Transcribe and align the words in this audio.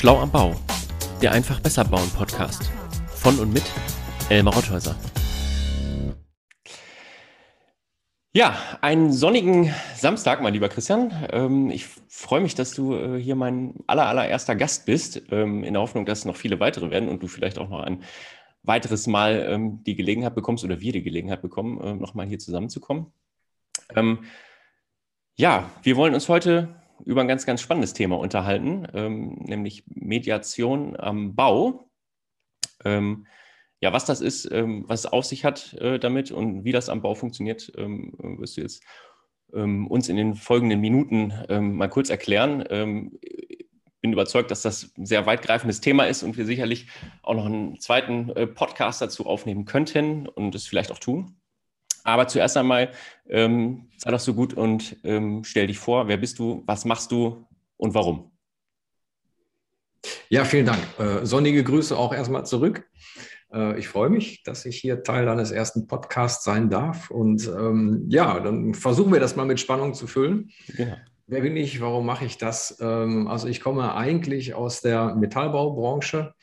Schlau 0.00 0.18
am 0.18 0.30
Bau, 0.30 0.56
der 1.20 1.32
einfach 1.32 1.60
besser 1.60 1.84
bauen 1.84 2.08
Podcast. 2.16 2.70
Von 3.16 3.38
und 3.38 3.52
mit 3.52 3.64
Elmar 4.30 4.54
Rotthäuser. 4.54 4.96
Ja, 8.32 8.56
einen 8.80 9.12
sonnigen 9.12 9.74
Samstag, 9.94 10.40
mein 10.40 10.54
lieber 10.54 10.70
Christian. 10.70 11.12
Ähm, 11.30 11.68
ich 11.68 11.86
freue 12.08 12.40
mich, 12.40 12.54
dass 12.54 12.72
du 12.72 12.94
äh, 12.94 13.20
hier 13.20 13.34
mein 13.34 13.74
aller, 13.86 14.06
allererster 14.06 14.56
Gast 14.56 14.86
bist, 14.86 15.20
ähm, 15.32 15.64
in 15.64 15.74
der 15.74 15.82
Hoffnung, 15.82 16.06
dass 16.06 16.24
noch 16.24 16.36
viele 16.36 16.60
weitere 16.60 16.90
werden 16.90 17.10
und 17.10 17.22
du 17.22 17.26
vielleicht 17.26 17.58
auch 17.58 17.68
noch 17.68 17.80
ein 17.80 18.02
weiteres 18.62 19.06
Mal 19.06 19.46
ähm, 19.50 19.84
die 19.84 19.96
Gelegenheit 19.96 20.34
bekommst 20.34 20.64
oder 20.64 20.80
wir 20.80 20.92
die 20.92 21.02
Gelegenheit 21.02 21.42
bekommen, 21.42 21.78
äh, 21.78 21.92
nochmal 21.92 22.26
hier 22.26 22.38
zusammenzukommen. 22.38 23.12
ja, 25.36 25.70
wir 25.82 25.96
wollen 25.96 26.14
uns 26.14 26.30
heute 26.30 26.79
über 27.04 27.20
ein 27.20 27.28
ganz, 27.28 27.46
ganz 27.46 27.60
spannendes 27.60 27.92
Thema 27.92 28.18
unterhalten, 28.18 28.86
ähm, 28.94 29.34
nämlich 29.46 29.84
Mediation 29.86 30.98
am 30.98 31.34
Bau. 31.34 31.90
Ähm, 32.84 33.26
ja, 33.80 33.92
was 33.92 34.04
das 34.04 34.20
ist, 34.20 34.50
ähm, 34.52 34.84
was 34.86 35.00
es 35.00 35.06
auf 35.06 35.24
sich 35.24 35.44
hat 35.44 35.74
äh, 35.74 35.98
damit 35.98 36.30
und 36.30 36.64
wie 36.64 36.72
das 36.72 36.88
am 36.88 37.02
Bau 37.02 37.14
funktioniert, 37.14 37.72
ähm, 37.76 38.12
wirst 38.38 38.56
du 38.56 38.60
jetzt 38.60 38.82
ähm, 39.54 39.86
uns 39.86 40.08
in 40.08 40.16
den 40.16 40.34
folgenden 40.34 40.80
Minuten 40.80 41.32
mal 41.76 41.88
kurz 41.88 42.08
erklären. 42.08 43.10
Ich 43.20 43.66
bin 44.00 44.12
überzeugt, 44.12 44.50
dass 44.50 44.62
das 44.62 44.92
ein 44.96 45.04
sehr 45.04 45.26
weitgreifendes 45.26 45.80
Thema 45.80 46.04
ist 46.04 46.22
und 46.22 46.36
wir 46.36 46.46
sicherlich 46.46 46.88
auch 47.22 47.34
noch 47.34 47.46
einen 47.46 47.80
zweiten 47.80 48.30
äh, 48.30 48.46
Podcast 48.46 49.02
dazu 49.02 49.26
aufnehmen 49.26 49.66
könnten 49.66 50.26
und 50.26 50.54
es 50.54 50.66
vielleicht 50.66 50.92
auch 50.92 50.98
tun. 50.98 51.39
Aber 52.10 52.28
zuerst 52.28 52.56
einmal, 52.56 52.90
ähm, 53.28 53.88
sei 53.96 54.10
doch 54.10 54.20
so 54.20 54.34
gut 54.34 54.54
und 54.54 54.96
ähm, 55.04 55.44
stell 55.44 55.66
dich 55.66 55.78
vor, 55.78 56.08
wer 56.08 56.16
bist 56.16 56.38
du, 56.38 56.62
was 56.66 56.84
machst 56.84 57.12
du 57.12 57.46
und 57.76 57.94
warum? 57.94 58.30
Ja, 60.28 60.44
vielen 60.44 60.66
Dank. 60.66 60.80
Äh, 60.98 61.24
sonnige 61.26 61.62
Grüße 61.62 61.96
auch 61.96 62.12
erstmal 62.12 62.46
zurück. 62.46 62.88
Äh, 63.52 63.78
ich 63.78 63.88
freue 63.88 64.10
mich, 64.10 64.42
dass 64.42 64.64
ich 64.64 64.76
hier 64.76 65.02
Teil 65.02 65.26
deines 65.26 65.50
ersten 65.50 65.86
Podcasts 65.86 66.44
sein 66.44 66.70
darf. 66.70 67.10
Und 67.10 67.46
ähm, 67.46 68.06
ja, 68.08 68.40
dann 68.40 68.74
versuchen 68.74 69.12
wir 69.12 69.20
das 69.20 69.36
mal 69.36 69.46
mit 69.46 69.60
Spannung 69.60 69.94
zu 69.94 70.06
füllen. 70.06 70.50
Ja. 70.76 70.96
Wer 71.26 71.42
bin 71.42 71.56
ich? 71.56 71.80
Warum 71.80 72.06
mache 72.06 72.24
ich 72.24 72.38
das? 72.38 72.78
Ähm, 72.80 73.28
also 73.28 73.46
ich 73.46 73.60
komme 73.60 73.94
eigentlich 73.94 74.54
aus 74.54 74.80
der 74.80 75.14
Metallbaubranche, 75.14 76.34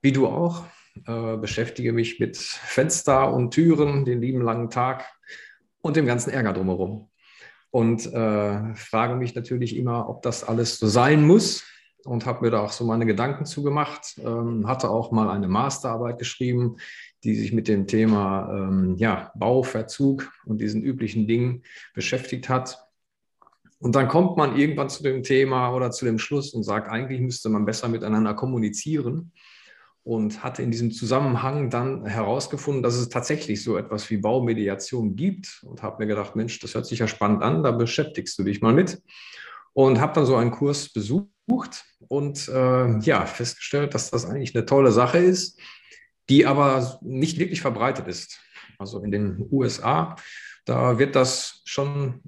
wie 0.00 0.12
du 0.12 0.28
auch 0.28 0.64
äh, 1.06 1.36
beschäftige 1.36 1.92
mich 1.92 2.20
mit 2.20 2.36
Fenster 2.36 3.32
und 3.32 3.52
Türen 3.52 4.04
den 4.04 4.20
lieben 4.20 4.42
langen 4.42 4.70
Tag 4.70 5.04
und 5.80 5.96
dem 5.96 6.06
ganzen 6.06 6.30
Ärger 6.30 6.52
drumherum. 6.52 7.10
Und 7.70 8.06
äh, 8.06 8.74
frage 8.74 9.14
mich 9.16 9.34
natürlich 9.34 9.76
immer, 9.76 10.08
ob 10.08 10.22
das 10.22 10.44
alles 10.44 10.78
so 10.78 10.86
sein 10.86 11.26
muss 11.26 11.64
und 12.04 12.26
habe 12.26 12.44
mir 12.44 12.50
da 12.50 12.60
auch 12.60 12.72
so 12.72 12.84
meine 12.84 13.06
Gedanken 13.06 13.44
zugemacht. 13.44 14.18
Ähm, 14.24 14.66
hatte 14.66 14.88
auch 14.88 15.12
mal 15.12 15.28
eine 15.28 15.48
Masterarbeit 15.48 16.18
geschrieben, 16.18 16.76
die 17.24 17.34
sich 17.34 17.52
mit 17.52 17.68
dem 17.68 17.86
Thema 17.86 18.50
ähm, 18.52 18.96
ja, 18.96 19.32
Bauverzug 19.34 20.32
und 20.46 20.60
diesen 20.60 20.82
üblichen 20.82 21.26
Dingen 21.26 21.62
beschäftigt 21.94 22.48
hat. 22.48 22.84
Und 23.80 23.94
dann 23.94 24.08
kommt 24.08 24.36
man 24.36 24.56
irgendwann 24.56 24.88
zu 24.88 25.02
dem 25.02 25.22
Thema 25.22 25.72
oder 25.74 25.90
zu 25.90 26.04
dem 26.04 26.18
Schluss 26.18 26.52
und 26.54 26.64
sagt, 26.64 26.88
eigentlich 26.90 27.20
müsste 27.20 27.48
man 27.48 27.64
besser 27.64 27.88
miteinander 27.88 28.34
kommunizieren 28.34 29.32
und 30.08 30.42
hatte 30.42 30.62
in 30.62 30.70
diesem 30.70 30.90
Zusammenhang 30.90 31.68
dann 31.68 32.06
herausgefunden, 32.06 32.82
dass 32.82 32.94
es 32.94 33.10
tatsächlich 33.10 33.62
so 33.62 33.76
etwas 33.76 34.08
wie 34.08 34.16
Baumediation 34.16 35.16
gibt 35.16 35.62
und 35.66 35.82
habe 35.82 36.02
mir 36.02 36.06
gedacht, 36.06 36.34
Mensch, 36.34 36.58
das 36.60 36.74
hört 36.74 36.86
sich 36.86 37.00
ja 37.00 37.06
spannend 37.06 37.42
an, 37.42 37.62
da 37.62 37.72
beschäftigst 37.72 38.38
du 38.38 38.42
dich 38.42 38.62
mal 38.62 38.72
mit 38.72 39.02
und 39.74 40.00
habe 40.00 40.14
dann 40.14 40.24
so 40.24 40.36
einen 40.36 40.50
Kurs 40.50 40.90
besucht 40.94 41.84
und 42.08 42.48
äh, 42.48 42.98
ja, 43.00 43.26
festgestellt, 43.26 43.92
dass 43.92 44.10
das 44.10 44.24
eigentlich 44.24 44.54
eine 44.54 44.64
tolle 44.64 44.92
Sache 44.92 45.18
ist, 45.18 45.60
die 46.30 46.46
aber 46.46 46.98
nicht 47.02 47.38
wirklich 47.38 47.60
verbreitet 47.60 48.08
ist. 48.08 48.40
Also 48.78 49.02
in 49.02 49.10
den 49.10 49.46
USA, 49.52 50.16
da 50.64 50.98
wird 50.98 51.16
das 51.16 51.60
schon 51.66 52.22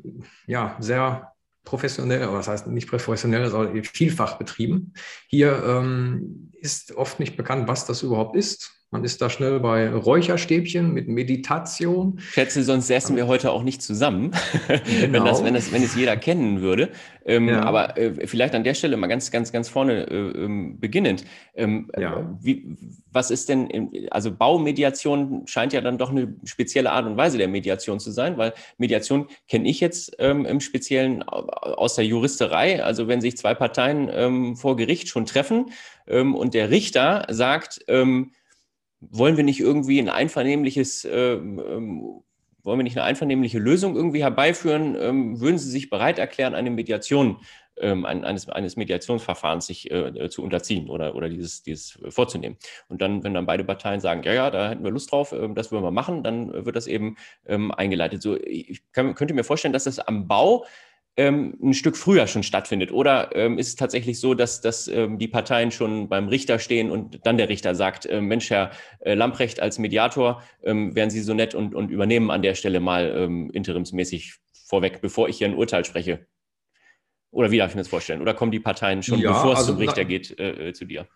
ja, 0.46 0.76
sehr 0.80 1.29
professionell, 1.65 2.26
oder 2.28 2.38
das 2.38 2.48
heißt 2.48 2.66
nicht 2.69 2.88
professionell, 2.88 3.48
sondern 3.50 3.84
vielfach 3.84 4.38
betrieben. 4.38 4.93
Hier 5.28 5.62
ähm, 5.65 6.50
ist 6.53 6.93
oft 6.97 7.21
nicht 7.21 7.37
bekannt, 7.37 7.69
was 7.69 7.87
das 7.87 8.03
überhaupt 8.03 8.37
ist. 8.37 8.79
Man 8.92 9.04
ist 9.04 9.22
da 9.22 9.30
schnell 9.30 9.60
bei 9.60 9.88
Räucherstäbchen 9.88 10.92
mit 10.92 11.06
Meditation. 11.06 12.16
Ich 12.18 12.30
schätze, 12.30 12.64
sonst 12.64 12.88
säßen 12.88 13.14
wir 13.14 13.28
heute 13.28 13.52
auch 13.52 13.62
nicht 13.62 13.82
zusammen, 13.82 14.32
genau. 14.66 14.80
wenn, 15.12 15.24
das, 15.24 15.44
wenn, 15.44 15.54
das, 15.54 15.72
wenn 15.72 15.84
es 15.84 15.94
jeder 15.94 16.16
kennen 16.16 16.60
würde. 16.60 16.90
Ähm, 17.24 17.48
ja. 17.48 17.62
Aber 17.62 17.96
äh, 17.96 18.26
vielleicht 18.26 18.52
an 18.56 18.64
der 18.64 18.74
Stelle 18.74 18.96
mal 18.96 19.06
ganz, 19.06 19.30
ganz, 19.30 19.52
ganz 19.52 19.68
vorne 19.68 20.10
äh, 20.10 20.44
ähm, 20.44 20.80
beginnend. 20.80 21.24
Ähm, 21.54 21.88
ja. 21.96 22.36
wie, 22.40 22.76
was 23.12 23.30
ist 23.30 23.48
denn, 23.48 23.92
also 24.10 24.32
Baumediation 24.32 25.46
scheint 25.46 25.72
ja 25.72 25.82
dann 25.82 25.96
doch 25.96 26.10
eine 26.10 26.34
spezielle 26.42 26.90
Art 26.90 27.06
und 27.06 27.16
Weise 27.16 27.38
der 27.38 27.46
Mediation 27.46 28.00
zu 28.00 28.10
sein, 28.10 28.38
weil 28.38 28.54
Mediation 28.78 29.28
kenne 29.46 29.68
ich 29.68 29.78
jetzt 29.78 30.16
ähm, 30.18 30.44
im 30.46 30.58
Speziellen 30.58 31.22
aus 31.22 31.94
der 31.94 32.06
Juristerei. 32.06 32.82
Also 32.82 33.06
wenn 33.06 33.20
sich 33.20 33.36
zwei 33.36 33.54
Parteien 33.54 34.10
ähm, 34.12 34.56
vor 34.56 34.74
Gericht 34.74 35.06
schon 35.06 35.26
treffen 35.26 35.66
ähm, 36.08 36.34
und 36.34 36.54
der 36.54 36.70
Richter 36.70 37.26
sagt, 37.30 37.84
wollen 39.00 39.37
wir 39.37 39.44
nicht 39.44 39.61
irgendwie 39.61 39.99
ein 39.99 40.09
einvernehmliches, 40.09 41.05
äh, 41.05 41.34
ähm, 41.34 42.22
wollen 42.62 42.78
wir 42.78 42.83
nicht 42.84 42.97
eine 42.99 43.06
einvernehmliche 43.06 43.59
Lösung 43.59 43.97
irgendwie 43.97 44.22
herbeiführen? 44.22 44.97
Ähm, 45.00 45.41
würden 45.41 45.59
Sie 45.59 45.71
sich 45.71 45.91
bereit 45.91 46.19
erklären, 46.19 46.55
eine 46.55 46.71
Mediation, 46.71 47.38
ähm, 47.78 48.05
eines, 48.05 48.49
eines 48.50 48.77
Mediationsverfahrens 48.77 49.66
sich 49.66 49.91
äh, 49.91 50.28
zu 50.28 50.43
unterziehen 50.43 50.91
oder, 50.91 51.15
oder 51.15 51.31
dieses, 51.31 51.62
dieses 51.62 51.99
vorzunehmen? 52.11 52.59
Und 52.88 53.00
dann, 53.00 53.25
wenn 53.25 53.33
dann 53.33 53.47
beide 53.47 53.65
Parteien 53.65 54.00
sagen, 54.00 54.22
ja, 54.25 54.34
ja, 54.34 54.50
da 54.50 54.69
hätten 54.69 54.84
wir 54.84 54.91
Lust 54.91 55.11
drauf, 55.11 55.32
äh, 55.32 55.49
das 55.55 55.72
würden 55.72 55.84
wir 55.84 55.91
machen, 55.91 56.22
dann 56.22 56.67
wird 56.67 56.77
das 56.77 56.87
eben 56.87 57.17
ähm, 57.47 57.71
eingeleitet. 57.72 58.21
So, 58.21 58.37
ich 58.37 58.82
kann, 58.93 59.15
könnte 59.15 59.32
mir 59.32 59.44
vorstellen, 59.44 59.72
dass 59.72 59.84
das 59.84 59.99
am 59.99 60.28
Bau 60.28 60.67
ähm, 61.20 61.54
ein 61.62 61.75
Stück 61.75 61.98
früher 61.98 62.26
schon 62.26 62.42
stattfindet? 62.42 62.92
Oder 62.92 63.36
ähm, 63.36 63.58
ist 63.58 63.69
es 63.69 63.76
tatsächlich 63.76 64.19
so, 64.19 64.32
dass, 64.32 64.62
dass 64.62 64.88
ähm, 64.88 65.19
die 65.19 65.28
Parteien 65.28 65.70
schon 65.70 66.08
beim 66.08 66.28
Richter 66.28 66.58
stehen 66.58 66.91
und 66.91 67.20
dann 67.26 67.36
der 67.36 67.50
Richter 67.50 67.75
sagt, 67.75 68.06
äh, 68.06 68.22
Mensch, 68.22 68.48
Herr 68.48 68.70
äh, 69.00 69.12
Lamprecht 69.12 69.60
als 69.60 69.78
Mediator, 69.78 70.42
ähm, 70.62 70.97
wären 70.97 71.10
Sie 71.10 71.20
so 71.20 71.34
nett 71.34 71.54
und, 71.54 71.75
und 71.75 71.91
übernehmen 71.91 72.31
an 72.31 72.41
der 72.41 72.54
Stelle 72.54 72.81
mal 72.81 73.14
ähm, 73.14 73.50
interimsmäßig 73.50 74.36
vorweg, 74.66 75.03
bevor 75.03 75.28
ich 75.28 75.36
hier 75.36 75.48
ein 75.48 75.54
Urteil 75.54 75.84
spreche? 75.84 76.26
Oder 77.32 77.50
wie 77.50 77.58
darf 77.58 77.70
ich 77.70 77.76
mir 77.76 77.82
das 77.82 77.88
vorstellen? 77.88 78.22
Oder 78.22 78.32
kommen 78.32 78.50
die 78.50 78.60
Parteien 78.60 79.02
schon, 79.02 79.20
ja, 79.20 79.32
bevor 79.32 79.52
es 79.52 79.58
also, 79.58 79.72
zum 79.72 79.81
Richter 79.81 80.06
geht, 80.06 80.38
äh, 80.38 80.69
äh, 80.69 80.72
zu 80.72 80.87
dir? 80.87 81.06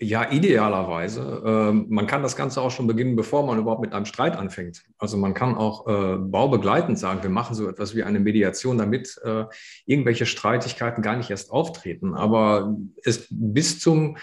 Ja, 0.00 0.30
idealerweise. 0.30 1.42
Ähm, 1.44 1.86
man 1.90 2.06
kann 2.06 2.22
das 2.22 2.34
Ganze 2.34 2.62
auch 2.62 2.70
schon 2.70 2.86
beginnen, 2.86 3.14
bevor 3.14 3.44
man 3.44 3.58
überhaupt 3.58 3.82
mit 3.82 3.92
einem 3.92 4.06
Streit 4.06 4.36
anfängt. 4.36 4.82
Also 4.96 5.18
man 5.18 5.34
kann 5.34 5.54
auch 5.54 5.86
äh, 5.86 6.16
baubegleitend 6.16 6.98
sagen, 6.98 7.22
wir 7.22 7.30
machen 7.30 7.54
so 7.54 7.68
etwas 7.68 7.94
wie 7.94 8.04
eine 8.04 8.20
Mediation, 8.20 8.78
damit 8.78 9.20
äh, 9.22 9.44
irgendwelche 9.84 10.24
Streitigkeiten 10.24 11.02
gar 11.02 11.16
nicht 11.16 11.30
erst 11.30 11.50
auftreten. 11.50 12.14
Aber 12.14 12.74
es, 13.04 13.26
bis 13.28 13.80
zum 13.80 14.16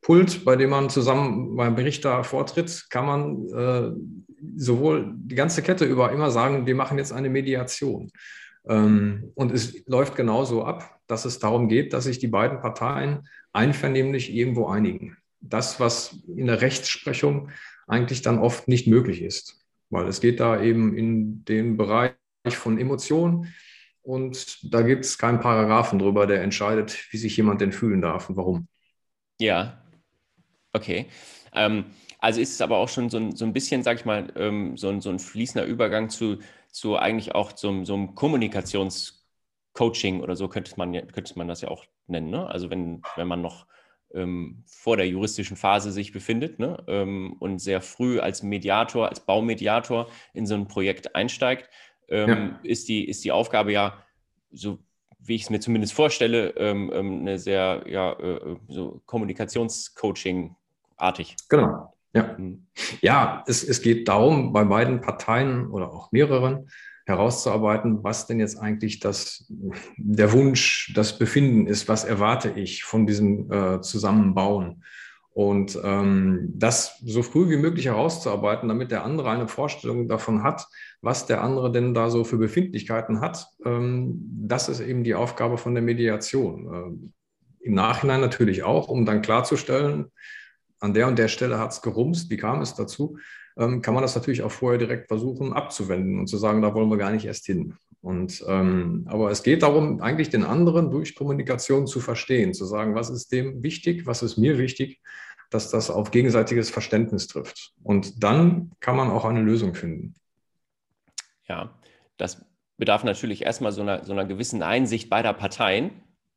Pult, 0.00 0.44
bei 0.44 0.54
dem 0.54 0.70
man 0.70 0.90
zusammen 0.90 1.56
beim 1.56 1.74
Richter 1.74 2.22
vortritt, 2.22 2.86
kann 2.88 3.06
man 3.06 3.48
äh, 3.48 3.90
sowohl 4.56 5.12
die 5.16 5.34
ganze 5.34 5.62
Kette 5.62 5.86
über 5.86 6.12
immer 6.12 6.30
sagen, 6.30 6.66
wir 6.66 6.76
machen 6.76 6.98
jetzt 6.98 7.12
eine 7.12 7.30
Mediation. 7.30 8.12
Ähm, 8.68 9.32
und 9.34 9.52
es 9.52 9.84
läuft 9.86 10.14
genauso 10.14 10.64
ab, 10.64 11.00
dass 11.08 11.24
es 11.24 11.40
darum 11.40 11.68
geht, 11.68 11.92
dass 11.92 12.04
sich 12.04 12.18
die 12.18 12.28
beiden 12.28 12.60
Parteien 12.60 13.26
einvernehmlich 13.52 14.32
irgendwo 14.32 14.66
einigen. 14.66 15.16
Das, 15.40 15.80
was 15.80 16.18
in 16.36 16.46
der 16.46 16.60
Rechtsprechung 16.60 17.50
eigentlich 17.86 18.22
dann 18.22 18.38
oft 18.38 18.68
nicht 18.68 18.86
möglich 18.86 19.22
ist, 19.22 19.64
weil 19.90 20.06
es 20.08 20.20
geht 20.20 20.40
da 20.40 20.60
eben 20.60 20.96
in 20.96 21.44
den 21.44 21.76
Bereich 21.76 22.12
von 22.50 22.78
Emotionen 22.78 23.52
und 24.02 24.58
da 24.72 24.82
gibt 24.82 25.04
es 25.04 25.18
keinen 25.18 25.40
Paragraphen 25.40 25.98
drüber, 25.98 26.26
der 26.26 26.42
entscheidet, 26.42 26.98
wie 27.10 27.18
sich 27.18 27.36
jemand 27.36 27.60
denn 27.60 27.72
fühlen 27.72 28.00
darf 28.00 28.28
und 28.28 28.36
warum. 28.36 28.68
Ja, 29.40 29.82
okay. 30.72 31.06
Ähm, 31.52 31.84
also 32.18 32.40
ist 32.40 32.52
es 32.52 32.60
aber 32.60 32.78
auch 32.78 32.88
schon 32.88 33.10
so 33.10 33.18
ein, 33.18 33.36
so 33.36 33.44
ein 33.44 33.52
bisschen, 33.52 33.82
sag 33.82 33.98
ich 33.98 34.04
mal, 34.04 34.32
ähm, 34.36 34.76
so, 34.76 34.88
ein, 34.88 35.00
so 35.00 35.10
ein 35.10 35.18
fließender 35.18 35.66
Übergang 35.66 36.08
zu, 36.10 36.38
zu 36.72 36.96
eigentlich 36.96 37.34
auch 37.34 37.52
zum, 37.52 37.84
so 37.84 37.94
einem 37.94 38.14
Kommunikations- 38.14 39.18
Coaching 39.78 40.22
oder 40.22 40.34
so 40.34 40.48
könnte 40.48 40.72
man, 40.76 40.92
könnte 41.12 41.38
man 41.38 41.46
das 41.46 41.60
ja 41.60 41.68
auch 41.68 41.84
nennen. 42.08 42.30
Ne? 42.30 42.46
Also 42.46 42.70
wenn, 42.70 43.02
wenn 43.16 43.28
man 43.28 43.42
noch 43.42 43.66
ähm, 44.14 44.62
vor 44.66 44.96
der 44.96 45.06
juristischen 45.06 45.56
Phase 45.56 45.92
sich 45.92 46.12
befindet 46.12 46.58
ne? 46.58 46.82
ähm, 46.86 47.36
und 47.38 47.58
sehr 47.58 47.80
früh 47.80 48.20
als 48.20 48.42
Mediator, 48.42 49.08
als 49.08 49.20
Baumediator 49.20 50.08
in 50.32 50.46
so 50.46 50.54
ein 50.54 50.66
Projekt 50.66 51.14
einsteigt, 51.14 51.68
ähm, 52.08 52.28
ja. 52.28 52.58
ist, 52.62 52.88
die, 52.88 53.08
ist 53.08 53.24
die 53.24 53.32
Aufgabe 53.32 53.72
ja, 53.72 54.02
so 54.50 54.78
wie 55.20 55.34
ich 55.34 55.42
es 55.42 55.50
mir 55.50 55.60
zumindest 55.60 55.92
vorstelle, 55.92 56.54
ähm, 56.56 56.90
ähm, 56.94 57.20
eine 57.20 57.38
sehr 57.38 57.84
ja, 57.86 58.12
äh, 58.12 58.56
so 58.68 59.02
Kommunikationscoaching-artig. 59.06 61.36
Genau. 61.48 61.92
Ja, 62.14 62.34
mhm. 62.38 62.66
ja 63.00 63.44
es, 63.46 63.62
es 63.62 63.82
geht 63.82 64.08
darum, 64.08 64.52
bei 64.52 64.64
beiden 64.64 65.00
Parteien 65.00 65.70
oder 65.70 65.92
auch 65.92 66.10
mehreren, 66.12 66.70
herauszuarbeiten, 67.08 68.04
was 68.04 68.26
denn 68.26 68.38
jetzt 68.38 68.58
eigentlich 68.58 69.00
das, 69.00 69.46
der 69.96 70.32
Wunsch, 70.32 70.92
das 70.94 71.18
Befinden 71.18 71.66
ist, 71.66 71.88
was 71.88 72.04
erwarte 72.04 72.50
ich 72.50 72.84
von 72.84 73.06
diesem 73.06 73.50
äh, 73.50 73.80
Zusammenbauen. 73.80 74.84
Und 75.30 75.78
ähm, 75.84 76.52
das 76.54 76.98
so 77.04 77.22
früh 77.22 77.48
wie 77.48 77.56
möglich 77.56 77.86
herauszuarbeiten, 77.86 78.68
damit 78.68 78.90
der 78.90 79.04
andere 79.04 79.30
eine 79.30 79.46
Vorstellung 79.46 80.08
davon 80.08 80.42
hat, 80.42 80.66
was 81.00 81.26
der 81.26 81.42
andere 81.42 81.70
denn 81.70 81.94
da 81.94 82.10
so 82.10 82.24
für 82.24 82.38
Befindlichkeiten 82.38 83.20
hat, 83.20 83.46
ähm, 83.64 84.18
das 84.42 84.68
ist 84.68 84.80
eben 84.80 85.04
die 85.04 85.14
Aufgabe 85.14 85.56
von 85.56 85.74
der 85.74 85.82
Mediation. 85.82 86.74
Ähm, 86.74 87.12
Im 87.60 87.74
Nachhinein 87.74 88.20
natürlich 88.20 88.64
auch, 88.64 88.88
um 88.88 89.06
dann 89.06 89.22
klarzustellen, 89.22 90.10
an 90.80 90.92
der 90.92 91.06
und 91.08 91.18
der 91.18 91.28
Stelle 91.28 91.58
hat 91.58 91.72
es 91.72 91.82
gerumst, 91.82 92.30
wie 92.30 92.36
kam 92.36 92.60
es 92.60 92.74
dazu? 92.74 93.16
Ähm, 93.58 93.82
kann 93.82 93.92
man 93.92 94.02
das 94.02 94.14
natürlich 94.14 94.42
auch 94.42 94.52
vorher 94.52 94.78
direkt 94.78 95.08
versuchen 95.08 95.52
abzuwenden 95.52 96.20
und 96.20 96.28
zu 96.28 96.38
sagen, 96.38 96.62
da 96.62 96.74
wollen 96.74 96.88
wir 96.88 96.96
gar 96.96 97.10
nicht 97.10 97.24
erst 97.24 97.44
hin. 97.46 97.74
Und, 98.00 98.44
ähm, 98.46 99.04
aber 99.08 99.30
es 99.30 99.42
geht 99.42 99.62
darum, 99.62 100.00
eigentlich 100.00 100.30
den 100.30 100.44
anderen 100.44 100.90
durch 100.90 101.16
Kommunikation 101.16 101.88
zu 101.88 101.98
verstehen, 101.98 102.54
zu 102.54 102.64
sagen, 102.64 102.94
was 102.94 103.10
ist 103.10 103.32
dem 103.32 103.62
wichtig, 103.62 104.06
was 104.06 104.22
ist 104.22 104.38
mir 104.38 104.58
wichtig, 104.58 105.00
dass 105.50 105.70
das 105.70 105.90
auf 105.90 106.12
gegenseitiges 106.12 106.70
Verständnis 106.70 107.26
trifft. 107.26 107.72
Und 107.82 108.22
dann 108.22 108.70
kann 108.78 108.96
man 108.96 109.10
auch 109.10 109.24
eine 109.24 109.42
Lösung 109.42 109.74
finden. 109.74 110.14
Ja, 111.48 111.76
das 112.16 112.44
bedarf 112.76 113.02
natürlich 113.02 113.42
erstmal 113.42 113.72
so 113.72 113.80
einer, 113.82 114.04
so 114.04 114.12
einer 114.12 114.26
gewissen 114.26 114.62
Einsicht 114.62 115.10
beider 115.10 115.32
Parteien. 115.32 115.90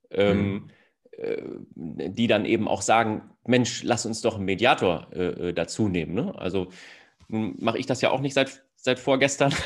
Ähm, 0.10 0.38
mhm 0.38 0.70
äh, 1.18 1.42
die 1.76 2.28
dann 2.28 2.46
eben 2.46 2.68
auch 2.68 2.82
sagen, 2.82 3.22
Mensch, 3.46 3.84
lass 3.84 4.06
uns 4.06 4.22
doch 4.22 4.36
einen 4.36 4.46
Mediator 4.46 5.08
äh, 5.14 5.50
äh 5.50 5.54
dazu 5.54 5.90
nehmen. 5.90 6.14
Ne? 6.14 6.34
Also 6.38 6.70
mache 7.31 7.78
ich 7.78 7.86
das 7.86 8.01
ja 8.01 8.12
auch 8.12 8.19
nicht 8.19 8.33
seit, 8.33 8.63
seit 8.75 9.00
vorgestern. 9.00 9.54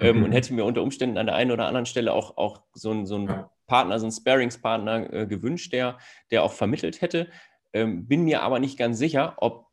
Ähm, 0.00 0.24
und 0.24 0.32
hätte 0.32 0.52
mir 0.52 0.64
unter 0.64 0.82
Umständen 0.82 1.16
an 1.16 1.26
der 1.26 1.36
einen 1.36 1.50
oder 1.50 1.66
anderen 1.66 1.86
Stelle 1.86 2.12
auch, 2.12 2.36
auch 2.36 2.62
so, 2.74 2.90
ein, 2.90 3.06
so 3.06 3.16
einen 3.16 3.44
Partner, 3.66 3.98
so 3.98 4.06
einen 4.06 4.12
Sparingspartner 4.12 5.12
äh, 5.12 5.26
gewünscht, 5.26 5.72
der, 5.72 5.98
der 6.30 6.42
auch 6.42 6.52
vermittelt 6.52 7.00
hätte. 7.00 7.28
Ähm, 7.72 8.06
bin 8.06 8.24
mir 8.24 8.42
aber 8.42 8.58
nicht 8.58 8.78
ganz 8.78 8.98
sicher, 8.98 9.34
ob 9.38 9.66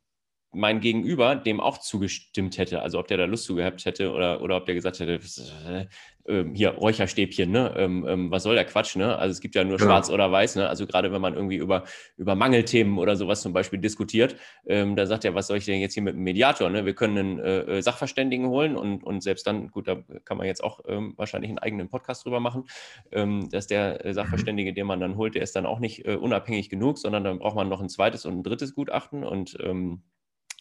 mein 0.54 0.80
Gegenüber 0.80 1.36
dem 1.36 1.60
auch 1.60 1.80
zugestimmt 1.80 2.58
hätte, 2.58 2.82
also 2.82 3.00
ob 3.00 3.08
der 3.08 3.18
da 3.18 3.26
Lust 3.26 3.46
zu 3.46 3.56
gehabt 3.56 3.86
hätte 3.86 4.12
oder, 4.12 4.42
oder 4.42 4.58
ob 4.58 4.66
der 4.66 4.76
gesagt 4.76 5.00
hätte, 5.00 5.20
ähm, 6.26 6.54
hier 6.54 6.70
Räucherstäbchen, 6.70 7.52
ne? 7.52 7.74
Ähm, 7.76 8.06
ähm, 8.08 8.32
was 8.32 8.44
soll 8.44 8.56
der 8.56 8.66
Quatsch, 8.66 8.96
ne? 8.96 9.18
Also 9.18 9.34
es 9.34 9.42
gibt 9.42 9.56
ja 9.56 9.64
nur 9.64 9.78
genau. 9.78 9.90
schwarz 9.90 10.10
oder 10.10 10.32
weiß, 10.32 10.56
ne? 10.56 10.70
Also 10.70 10.88
gerade 10.88 11.12
wenn 11.12 11.22
man 11.22 11.34
irgendwie 11.34 11.58
über, 11.58 11.84
über 12.18 12.36
Mangelthemen 12.36 12.98
oder 12.98 13.18
sowas 13.18 13.42
zum 13.42 13.52
Beispiel 13.52 13.80
diskutiert, 13.80 14.38
ähm, 14.66 14.96
da 14.96 15.06
sagt 15.06 15.26
er, 15.26 15.36
was 15.36 15.48
soll 15.48 15.58
ich 15.58 15.66
denn 15.66 15.82
jetzt 15.82 15.96
hier 15.96 16.04
mit 16.04 16.16
dem 16.16 16.24
Mediator, 16.24 16.70
ne? 16.70 16.86
Wir 16.86 16.96
können 16.96 17.18
einen 17.18 17.40
äh, 17.40 17.60
äh, 17.60 17.82
Sachverständigen 17.82 18.48
holen 18.48 18.78
und, 18.78 19.04
und 19.04 19.22
selbst 19.22 19.46
dann, 19.48 19.70
gut, 19.70 19.88
da 19.88 20.02
kann 20.24 20.38
man 20.38 20.48
jetzt 20.48 20.64
auch 20.64 20.80
ähm, 20.88 21.14
wahrscheinlich 21.18 21.50
einen 21.50 21.60
eigenen 21.60 21.90
Podcast 21.90 22.26
drüber 22.26 22.40
machen, 22.40 22.66
ähm, 23.12 23.50
dass 23.52 23.68
der 23.68 24.06
äh, 24.06 24.14
Sachverständige, 24.14 24.74
den 24.74 24.88
man 24.88 25.02
dann 25.02 25.18
holt, 25.18 25.36
der 25.36 25.44
ist 25.44 25.58
dann 25.58 25.66
auch 25.66 25.80
nicht 25.80 26.06
äh, 26.06 26.16
unabhängig 26.16 26.70
genug, 26.70 27.00
sondern 27.00 27.26
dann 27.26 27.40
braucht 27.40 27.56
man 27.56 27.68
noch 27.68 27.82
ein 27.82 27.90
zweites 27.90 28.26
und 28.26 28.40
ein 28.40 28.44
drittes 28.44 28.76
Gutachten 28.76 29.24
und 29.24 29.58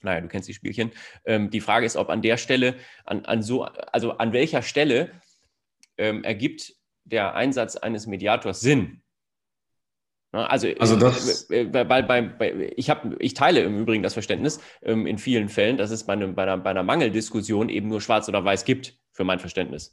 naja, 0.02 0.20
du 0.20 0.26
kennst 0.26 0.48
die 0.48 0.54
Spielchen. 0.54 0.90
Die 1.26 1.60
Frage 1.60 1.86
ist, 1.86 1.96
ob 1.96 2.10
an 2.10 2.22
der 2.22 2.36
Stelle, 2.36 2.74
an, 3.04 3.24
an 3.24 3.42
so, 3.42 3.62
also 3.62 4.12
an 4.18 4.32
welcher 4.32 4.62
Stelle 4.62 5.10
ähm, 6.02 6.24
ergibt 6.24 6.74
der 7.04 7.34
Einsatz 7.34 7.76
eines 7.76 8.06
Mediators 8.06 8.60
Sinn? 8.60 9.02
Also, 10.32 10.66
also 10.78 10.96
das 10.96 11.50
äh, 11.50 11.64
bei, 11.64 11.84
bei, 11.84 12.02
bei, 12.02 12.72
ich, 12.74 12.88
hab, 12.88 13.06
ich 13.20 13.34
teile 13.34 13.60
im 13.60 13.78
Übrigen 13.78 14.02
das 14.02 14.14
Verständnis 14.14 14.60
ähm, 14.82 15.06
in 15.06 15.18
vielen 15.18 15.48
Fällen, 15.48 15.76
dass 15.76 15.90
es 15.90 16.04
bei, 16.04 16.14
einem, 16.14 16.34
bei, 16.34 16.44
einer, 16.44 16.56
bei 16.56 16.70
einer 16.70 16.82
Mangeldiskussion 16.82 17.68
eben 17.68 17.88
nur 17.88 18.00
schwarz 18.00 18.28
oder 18.28 18.42
weiß 18.42 18.64
gibt, 18.64 18.98
für 19.12 19.24
mein 19.24 19.38
Verständnis. 19.38 19.92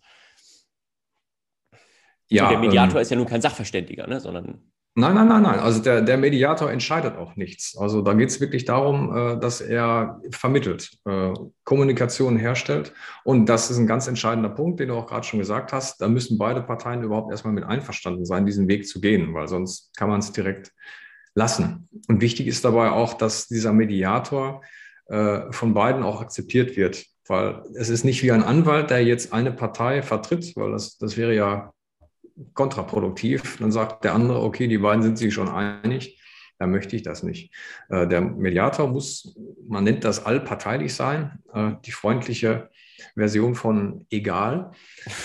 Ja, 2.29 2.45
Und 2.45 2.51
der 2.51 2.59
Mediator 2.59 2.95
ähm, 2.95 3.01
ist 3.01 3.11
ja 3.11 3.17
nun 3.17 3.27
kein 3.27 3.41
Sachverständiger, 3.41 4.07
ne, 4.07 4.21
sondern 4.21 4.71
Nein, 4.95 5.15
nein, 5.15 5.27
nein, 5.27 5.43
nein. 5.43 5.59
Also 5.59 5.81
der, 5.81 6.01
der 6.01 6.17
Mediator 6.17 6.71
entscheidet 6.71 7.15
auch 7.15 7.35
nichts. 7.35 7.77
Also 7.77 8.01
da 8.01 8.13
geht 8.13 8.29
es 8.29 8.41
wirklich 8.41 8.65
darum, 8.65 9.15
äh, 9.15 9.39
dass 9.39 9.61
er 9.61 10.19
vermittelt, 10.31 10.91
äh, 11.05 11.31
Kommunikation 11.63 12.37
herstellt. 12.37 12.93
Und 13.23 13.45
das 13.47 13.69
ist 13.71 13.77
ein 13.77 13.87
ganz 13.87 14.07
entscheidender 14.07 14.49
Punkt, 14.49 14.79
den 14.79 14.89
du 14.89 14.95
auch 14.95 15.07
gerade 15.07 15.25
schon 15.25 15.39
gesagt 15.39 15.71
hast. 15.71 16.01
Da 16.01 16.07
müssen 16.07 16.37
beide 16.37 16.61
Parteien 16.61 17.03
überhaupt 17.03 17.31
erstmal 17.31 17.53
mit 17.53 17.63
einverstanden 17.63 18.25
sein, 18.25 18.45
diesen 18.45 18.67
Weg 18.67 18.87
zu 18.87 18.99
gehen, 18.99 19.33
weil 19.33 19.47
sonst 19.47 19.95
kann 19.95 20.09
man 20.09 20.19
es 20.19 20.33
direkt 20.33 20.73
lassen. 21.33 21.87
Und 22.07 22.19
wichtig 22.19 22.47
ist 22.47 22.65
dabei 22.65 22.89
auch, 22.91 23.13
dass 23.13 23.47
dieser 23.47 23.71
Mediator 23.71 24.61
äh, 25.05 25.51
von 25.51 25.73
beiden 25.73 26.03
auch 26.03 26.19
akzeptiert 26.19 26.75
wird. 26.75 27.05
Weil 27.27 27.61
es 27.75 27.89
ist 27.89 28.03
nicht 28.03 28.23
wie 28.23 28.31
ein 28.31 28.43
Anwalt, 28.43 28.89
der 28.89 29.03
jetzt 29.03 29.33
eine 29.33 29.51
Partei 29.51 30.01
vertritt, 30.01 30.55
weil 30.55 30.71
das, 30.71 30.97
das 30.97 31.15
wäre 31.15 31.35
ja 31.35 31.71
kontraproduktiv. 32.53 33.57
Dann 33.59 33.71
sagt 33.71 34.03
der 34.03 34.13
andere, 34.13 34.41
okay, 34.41 34.67
die 34.67 34.77
beiden 34.77 35.03
sind 35.03 35.17
sich 35.17 35.33
schon 35.33 35.49
einig, 35.49 36.19
dann 36.57 36.71
möchte 36.71 36.95
ich 36.95 37.03
das 37.03 37.23
nicht. 37.23 37.53
Äh, 37.89 38.07
der 38.07 38.21
Mediator 38.21 38.87
muss, 38.87 39.35
man 39.67 39.83
nennt 39.83 40.03
das 40.03 40.25
allparteilich 40.25 40.93
sein, 40.93 41.39
äh, 41.53 41.71
die 41.85 41.91
freundliche 41.91 42.69
Version 43.15 43.55
von 43.55 44.05
egal. 44.09 44.71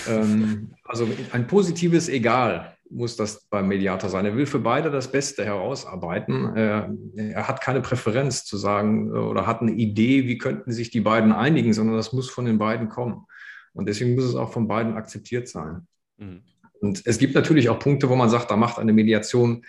Ähm, 0.07 0.73
also 0.85 1.07
ein 1.31 1.47
positives 1.47 2.07
Egal 2.07 2.75
muss 2.89 3.17
das 3.17 3.45
beim 3.49 3.67
Mediator 3.67 4.09
sein. 4.09 4.25
Er 4.25 4.37
will 4.37 4.45
für 4.45 4.59
beide 4.59 4.91
das 4.91 5.11
Beste 5.11 5.43
herausarbeiten. 5.43 6.55
Er, 6.55 7.47
hat 7.47 7.59
keine 7.59 7.81
Präferenz 7.81 8.45
zu 8.45 8.57
sagen 8.57 9.09
äh, 9.09 9.17
oder 9.17 9.47
hat 9.47 9.61
eine 9.61 9.71
Idee, 9.71 10.27
wie 10.27 10.37
könnten 10.37 10.71
sich 10.71 10.91
die 10.91 11.01
beiden 11.01 11.31
einigen, 11.31 11.73
sondern 11.73 11.97
das 11.97 12.13
muss 12.13 12.29
von 12.29 12.45
den 12.45 12.57
beiden 12.57 12.89
kommen. 12.89 13.25
Und 13.73 13.89
deswegen 13.89 14.15
muss 14.15 14.23
es 14.23 14.35
auch 14.35 14.53
von 14.53 14.67
beiden 14.67 14.95
akzeptiert 14.95 15.49
sein. 15.49 15.87
Mhm. 16.17 16.43
Und 16.85 17.01
es 17.05 17.17
gibt 17.17 17.33
natürlich 17.33 17.69
auch 17.69 17.79
Punkte, 17.79 18.09
wo 18.09 18.15
man 18.15 18.29
sagt, 18.29 18.51
da 18.51 18.55
macht 18.55 18.77
eine 18.77 18.93
Mediation, 18.93 19.65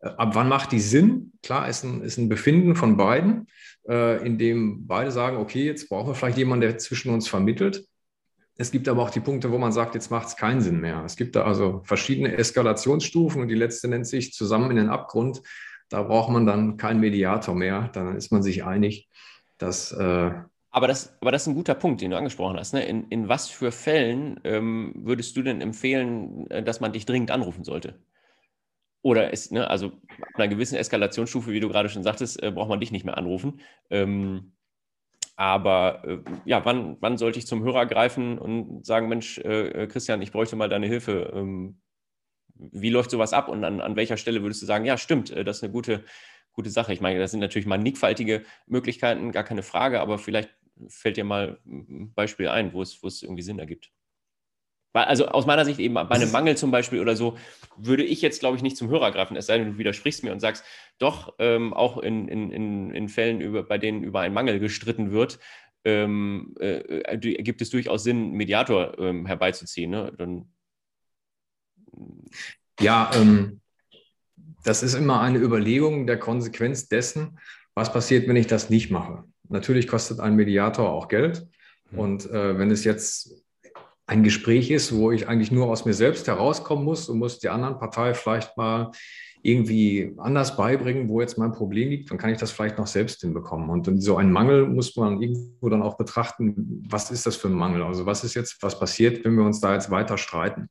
äh, 0.00 0.08
ab 0.08 0.34
wann 0.34 0.48
macht 0.48 0.72
die 0.72 0.80
Sinn? 0.80 1.32
Klar, 1.42 1.68
ist 1.68 1.84
ein, 1.84 2.02
ist 2.02 2.16
ein 2.16 2.28
Befinden 2.28 2.76
von 2.76 2.96
beiden, 2.96 3.48
äh, 3.88 4.24
in 4.24 4.38
dem 4.38 4.86
beide 4.86 5.10
sagen, 5.10 5.36
okay, 5.36 5.64
jetzt 5.64 5.88
brauchen 5.88 6.08
wir 6.08 6.14
vielleicht 6.14 6.38
jemanden, 6.38 6.62
der 6.62 6.78
zwischen 6.78 7.12
uns 7.12 7.28
vermittelt. 7.28 7.84
Es 8.56 8.70
gibt 8.70 8.88
aber 8.88 9.02
auch 9.02 9.10
die 9.10 9.20
Punkte, 9.20 9.50
wo 9.50 9.58
man 9.58 9.72
sagt, 9.72 9.94
jetzt 9.94 10.10
macht 10.10 10.28
es 10.28 10.36
keinen 10.36 10.60
Sinn 10.60 10.80
mehr. 10.80 11.02
Es 11.04 11.16
gibt 11.16 11.34
da 11.34 11.44
also 11.44 11.80
verschiedene 11.84 12.36
Eskalationsstufen 12.36 13.40
und 13.40 13.48
die 13.48 13.54
letzte 13.54 13.88
nennt 13.88 14.06
sich 14.06 14.32
zusammen 14.34 14.70
in 14.70 14.76
den 14.76 14.90
Abgrund. 14.90 15.42
Da 15.88 16.02
braucht 16.02 16.30
man 16.30 16.46
dann 16.46 16.76
keinen 16.76 17.00
Mediator 17.00 17.54
mehr. 17.54 17.88
Dann 17.94 18.16
ist 18.16 18.30
man 18.30 18.42
sich 18.42 18.62
einig, 18.62 19.08
dass 19.56 19.92
äh, 19.92 20.32
aber 20.70 20.86
das, 20.86 21.16
aber 21.20 21.32
das 21.32 21.42
ist 21.42 21.48
ein 21.48 21.54
guter 21.54 21.74
Punkt, 21.74 22.00
den 22.00 22.12
du 22.12 22.16
angesprochen 22.16 22.58
hast. 22.58 22.74
Ne? 22.74 22.84
In, 22.84 23.08
in 23.08 23.28
was 23.28 23.48
für 23.48 23.72
Fällen 23.72 24.40
ähm, 24.44 24.92
würdest 24.96 25.36
du 25.36 25.42
denn 25.42 25.60
empfehlen, 25.60 26.48
äh, 26.50 26.62
dass 26.62 26.80
man 26.80 26.92
dich 26.92 27.06
dringend 27.06 27.30
anrufen 27.30 27.64
sollte? 27.64 27.98
Oder 29.02 29.32
ist, 29.32 29.50
ne, 29.50 29.68
also 29.68 29.88
ab 29.88 30.28
einer 30.34 30.48
gewissen 30.48 30.76
Eskalationsstufe, 30.76 31.50
wie 31.52 31.60
du 31.60 31.68
gerade 31.68 31.88
schon 31.88 32.02
sagtest, 32.02 32.42
äh, 32.42 32.50
braucht 32.50 32.68
man 32.68 32.80
dich 32.80 32.92
nicht 32.92 33.04
mehr 33.04 33.16
anrufen. 33.18 33.60
Ähm, 33.88 34.52
aber 35.36 36.04
äh, 36.06 36.18
ja, 36.44 36.64
wann, 36.64 36.98
wann 37.00 37.16
sollte 37.16 37.38
ich 37.38 37.46
zum 37.46 37.62
Hörer 37.64 37.86
greifen 37.86 38.38
und 38.38 38.84
sagen, 38.84 39.08
Mensch, 39.08 39.38
äh, 39.38 39.86
Christian, 39.86 40.22
ich 40.22 40.32
bräuchte 40.32 40.54
mal 40.54 40.68
deine 40.68 40.86
Hilfe. 40.86 41.32
Ähm, 41.34 41.80
wie 42.54 42.90
läuft 42.90 43.10
sowas 43.10 43.32
ab 43.32 43.48
und 43.48 43.64
an, 43.64 43.80
an 43.80 43.96
welcher 43.96 44.18
Stelle 44.18 44.42
würdest 44.42 44.60
du 44.60 44.66
sagen, 44.66 44.84
ja, 44.84 44.98
stimmt, 44.98 45.30
äh, 45.30 45.44
das 45.44 45.58
ist 45.58 45.62
eine 45.64 45.72
gute, 45.72 46.04
gute 46.52 46.70
Sache. 46.70 46.92
Ich 46.92 47.00
meine, 47.00 47.18
das 47.18 47.30
sind 47.30 47.40
natürlich 47.40 47.66
mannigfaltige 47.66 48.42
Möglichkeiten, 48.66 49.32
gar 49.32 49.44
keine 49.44 49.62
Frage, 49.62 50.00
aber 50.00 50.18
vielleicht 50.18 50.50
fällt 50.88 51.16
dir 51.16 51.24
mal 51.24 51.58
ein 51.66 52.12
Beispiel 52.14 52.48
ein, 52.48 52.72
wo 52.72 52.82
es, 52.82 53.02
wo 53.02 53.08
es 53.08 53.22
irgendwie 53.22 53.42
Sinn 53.42 53.58
ergibt? 53.58 53.90
Also 54.92 55.28
aus 55.28 55.46
meiner 55.46 55.64
Sicht 55.64 55.78
eben 55.78 55.94
bei 55.94 56.10
einem 56.10 56.32
Mangel 56.32 56.56
zum 56.56 56.72
Beispiel 56.72 57.00
oder 57.00 57.14
so, 57.14 57.38
würde 57.76 58.02
ich 58.02 58.22
jetzt, 58.22 58.40
glaube 58.40 58.56
ich, 58.56 58.62
nicht 58.62 58.76
zum 58.76 58.88
Hörer 58.88 59.12
greifen, 59.12 59.36
es 59.36 59.46
sei 59.46 59.58
denn, 59.58 59.72
du 59.72 59.78
widersprichst 59.78 60.24
mir 60.24 60.32
und 60.32 60.40
sagst, 60.40 60.64
doch, 60.98 61.34
ähm, 61.38 61.72
auch 61.72 61.98
in, 61.98 62.26
in, 62.26 62.50
in, 62.50 62.90
in 62.90 63.08
Fällen, 63.08 63.40
über, 63.40 63.62
bei 63.62 63.78
denen 63.78 64.02
über 64.02 64.20
einen 64.20 64.34
Mangel 64.34 64.58
gestritten 64.58 65.12
wird, 65.12 65.38
ähm, 65.84 66.54
äh, 66.58 67.18
gibt 67.18 67.62
es 67.62 67.70
durchaus 67.70 68.02
Sinn, 68.02 68.16
einen 68.16 68.32
Mediator 68.32 68.98
ähm, 68.98 69.26
herbeizuziehen. 69.26 69.92
Ne? 69.92 70.12
Dann, 70.18 70.52
ja, 72.80 73.10
ähm, 73.14 73.60
das 74.64 74.82
ist 74.82 74.94
immer 74.94 75.20
eine 75.20 75.38
Überlegung 75.38 76.06
der 76.06 76.18
Konsequenz 76.18 76.88
dessen, 76.88 77.38
was 77.74 77.92
passiert, 77.92 78.28
wenn 78.28 78.36
ich 78.36 78.48
das 78.48 78.70
nicht 78.70 78.90
mache. 78.90 79.24
Natürlich 79.50 79.86
kostet 79.88 80.20
ein 80.20 80.36
Mediator 80.36 80.88
auch 80.88 81.08
Geld. 81.08 81.46
Mhm. 81.90 81.98
Und 81.98 82.30
äh, 82.30 82.58
wenn 82.58 82.70
es 82.70 82.84
jetzt 82.84 83.44
ein 84.06 84.22
Gespräch 84.22 84.70
ist, 84.70 84.94
wo 84.94 85.12
ich 85.12 85.28
eigentlich 85.28 85.52
nur 85.52 85.68
aus 85.68 85.84
mir 85.84 85.94
selbst 85.94 86.26
herauskommen 86.26 86.84
muss 86.84 87.08
und 87.08 87.18
muss 87.18 87.38
die 87.38 87.48
anderen 87.48 87.78
Partei 87.78 88.14
vielleicht 88.14 88.56
mal 88.56 88.90
irgendwie 89.42 90.14
anders 90.18 90.56
beibringen, 90.56 91.08
wo 91.08 91.20
jetzt 91.20 91.38
mein 91.38 91.52
Problem 91.52 91.88
liegt, 91.88 92.10
dann 92.10 92.18
kann 92.18 92.30
ich 92.30 92.38
das 92.38 92.50
vielleicht 92.50 92.76
noch 92.76 92.86
selbst 92.86 93.20
hinbekommen. 93.20 93.70
Und 93.70 94.02
so 94.02 94.16
einen 94.16 94.32
Mangel 94.32 94.66
muss 94.66 94.96
man 94.96 95.22
irgendwo 95.22 95.68
dann 95.68 95.82
auch 95.82 95.96
betrachten, 95.96 96.82
was 96.88 97.10
ist 97.10 97.26
das 97.26 97.36
für 97.36 97.48
ein 97.48 97.54
Mangel? 97.54 97.82
Also 97.82 98.04
was 98.04 98.22
ist 98.24 98.34
jetzt, 98.34 98.62
was 98.62 98.78
passiert, 98.78 99.24
wenn 99.24 99.36
wir 99.36 99.44
uns 99.44 99.60
da 99.60 99.74
jetzt 99.74 99.90
weiter 99.90 100.18
streiten? 100.18 100.68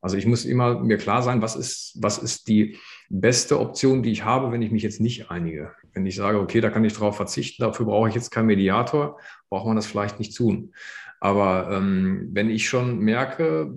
Also 0.00 0.16
ich 0.16 0.26
muss 0.26 0.44
immer 0.44 0.80
mir 0.80 0.96
klar 0.96 1.22
sein, 1.22 1.42
was 1.42 1.56
ist, 1.56 1.98
was 2.00 2.18
ist 2.18 2.48
die 2.48 2.76
beste 3.08 3.60
Option, 3.60 4.02
die 4.02 4.12
ich 4.12 4.24
habe, 4.24 4.52
wenn 4.52 4.62
ich 4.62 4.70
mich 4.70 4.82
jetzt 4.82 5.00
nicht 5.00 5.30
einige. 5.30 5.72
Wenn 5.92 6.06
ich 6.06 6.16
sage, 6.16 6.40
okay, 6.40 6.60
da 6.60 6.70
kann 6.70 6.84
ich 6.84 6.94
darauf 6.94 7.16
verzichten, 7.16 7.62
dafür 7.62 7.86
brauche 7.86 8.08
ich 8.08 8.14
jetzt 8.14 8.30
keinen 8.30 8.46
Mediator, 8.46 9.18
braucht 9.48 9.66
man 9.66 9.76
das 9.76 9.86
vielleicht 9.86 10.18
nicht 10.18 10.36
tun. 10.36 10.72
Aber 11.20 11.70
ähm, 11.70 12.28
wenn 12.32 12.50
ich 12.50 12.68
schon 12.68 12.98
merke, 12.98 13.72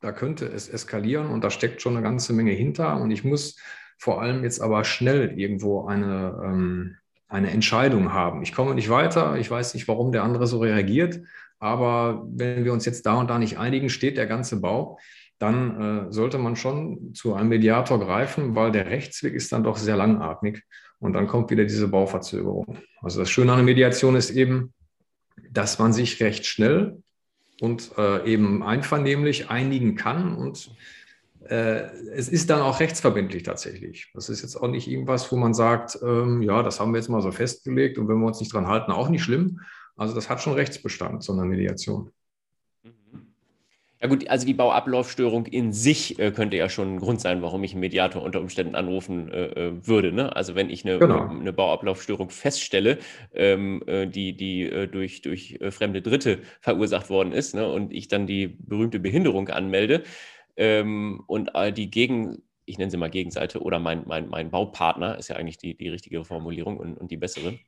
da 0.00 0.12
könnte 0.12 0.46
es 0.46 0.68
eskalieren 0.68 1.30
und 1.30 1.44
da 1.44 1.50
steckt 1.50 1.80
schon 1.80 1.96
eine 1.96 2.02
ganze 2.02 2.32
Menge 2.32 2.52
hinter 2.52 3.00
und 3.00 3.10
ich 3.10 3.24
muss 3.24 3.56
vor 3.96 4.20
allem 4.20 4.42
jetzt 4.42 4.60
aber 4.60 4.84
schnell 4.84 5.38
irgendwo 5.38 5.86
eine, 5.86 6.40
ähm, 6.44 6.96
eine 7.28 7.50
Entscheidung 7.50 8.12
haben. 8.12 8.42
Ich 8.42 8.52
komme 8.52 8.74
nicht 8.74 8.90
weiter, 8.90 9.36
ich 9.36 9.50
weiß 9.50 9.74
nicht, 9.74 9.88
warum 9.88 10.12
der 10.12 10.24
andere 10.24 10.46
so 10.46 10.58
reagiert, 10.58 11.20
aber 11.58 12.26
wenn 12.28 12.64
wir 12.64 12.72
uns 12.72 12.84
jetzt 12.84 13.06
da 13.06 13.14
und 13.14 13.30
da 13.30 13.38
nicht 13.38 13.58
einigen, 13.58 13.88
steht 13.88 14.18
der 14.18 14.26
ganze 14.26 14.60
Bau, 14.60 14.98
dann 15.38 16.08
äh, 16.08 16.12
sollte 16.12 16.38
man 16.38 16.56
schon 16.56 17.14
zu 17.14 17.34
einem 17.34 17.48
Mediator 17.48 17.98
greifen, 17.98 18.54
weil 18.54 18.72
der 18.72 18.86
Rechtsweg 18.86 19.34
ist 19.34 19.52
dann 19.52 19.64
doch 19.64 19.76
sehr 19.76 19.96
langatmig 19.96 20.62
und 21.00 21.12
dann 21.12 21.26
kommt 21.26 21.50
wieder 21.50 21.64
diese 21.64 21.88
Bauverzögerung. 21.88 22.78
Also 23.02 23.20
das 23.20 23.30
Schöne 23.30 23.52
an 23.52 23.58
der 23.58 23.64
Mediation 23.64 24.16
ist 24.16 24.30
eben, 24.30 24.72
dass 25.50 25.78
man 25.78 25.92
sich 25.92 26.20
recht 26.22 26.46
schnell 26.46 27.02
und 27.60 27.92
äh, 27.98 28.24
eben 28.30 28.62
einvernehmlich 28.62 29.50
einigen 29.50 29.96
kann 29.96 30.34
und 30.36 30.70
äh, 31.48 31.90
es 32.14 32.28
ist 32.28 32.48
dann 32.50 32.62
auch 32.62 32.80
rechtsverbindlich 32.80 33.42
tatsächlich. 33.42 34.10
Das 34.14 34.28
ist 34.28 34.42
jetzt 34.42 34.56
auch 34.56 34.68
nicht 34.68 34.88
irgendwas, 34.88 35.30
wo 35.30 35.36
man 35.36 35.52
sagt, 35.52 35.98
ähm, 36.02 36.42
ja, 36.42 36.62
das 36.62 36.80
haben 36.80 36.92
wir 36.92 36.98
jetzt 36.98 37.08
mal 37.08 37.20
so 37.20 37.32
festgelegt 37.32 37.98
und 37.98 38.08
wenn 38.08 38.18
wir 38.18 38.26
uns 38.26 38.40
nicht 38.40 38.52
dran 38.52 38.66
halten, 38.66 38.92
auch 38.92 39.08
nicht 39.08 39.22
schlimm. 39.22 39.60
Also 39.96 40.14
das 40.14 40.30
hat 40.30 40.40
schon 40.40 40.54
Rechtsbestand, 40.54 41.22
so 41.22 41.32
eine 41.32 41.44
Mediation. 41.44 42.10
Ja 44.04 44.10
gut, 44.10 44.28
also 44.28 44.44
die 44.44 44.52
Bauablaufstörung 44.52 45.46
in 45.46 45.72
sich 45.72 46.18
äh, 46.18 46.30
könnte 46.30 46.58
ja 46.58 46.68
schon 46.68 46.96
ein 46.96 46.98
Grund 46.98 47.22
sein, 47.22 47.40
warum 47.40 47.64
ich 47.64 47.72
einen 47.72 47.80
Mediator 47.80 48.22
unter 48.22 48.38
Umständen 48.38 48.74
anrufen 48.74 49.32
äh, 49.32 49.46
äh 49.46 49.86
würde. 49.86 50.12
Ne? 50.12 50.36
Also 50.36 50.54
wenn 50.54 50.68
ich 50.68 50.84
eine, 50.84 50.98
genau. 50.98 51.26
eine 51.26 51.54
Bauablaufstörung 51.54 52.28
feststelle, 52.28 52.98
ähm, 53.32 53.82
äh, 53.86 54.06
die, 54.06 54.36
die 54.36 54.64
äh, 54.64 54.88
durch, 54.88 55.22
durch 55.22 55.56
äh, 55.58 55.70
fremde 55.70 56.02
Dritte 56.02 56.40
verursacht 56.60 57.08
worden 57.08 57.32
ist 57.32 57.54
ne? 57.54 57.66
und 57.66 57.94
ich 57.94 58.08
dann 58.08 58.26
die 58.26 58.46
berühmte 58.46 59.00
Behinderung 59.00 59.48
anmelde 59.48 60.02
ähm, 60.58 61.22
und 61.26 61.52
die 61.74 61.90
Gegen, 61.90 62.42
ich 62.66 62.76
nenne 62.76 62.90
sie 62.90 62.98
mal 62.98 63.08
Gegenseite 63.08 63.62
oder 63.62 63.78
mein, 63.78 64.02
mein, 64.06 64.28
mein 64.28 64.50
Baupartner 64.50 65.16
ist 65.16 65.28
ja 65.28 65.36
eigentlich 65.36 65.56
die, 65.56 65.78
die 65.78 65.88
richtige 65.88 66.26
Formulierung 66.26 66.76
und, 66.76 66.98
und 66.98 67.10
die 67.10 67.16
bessere 67.16 67.58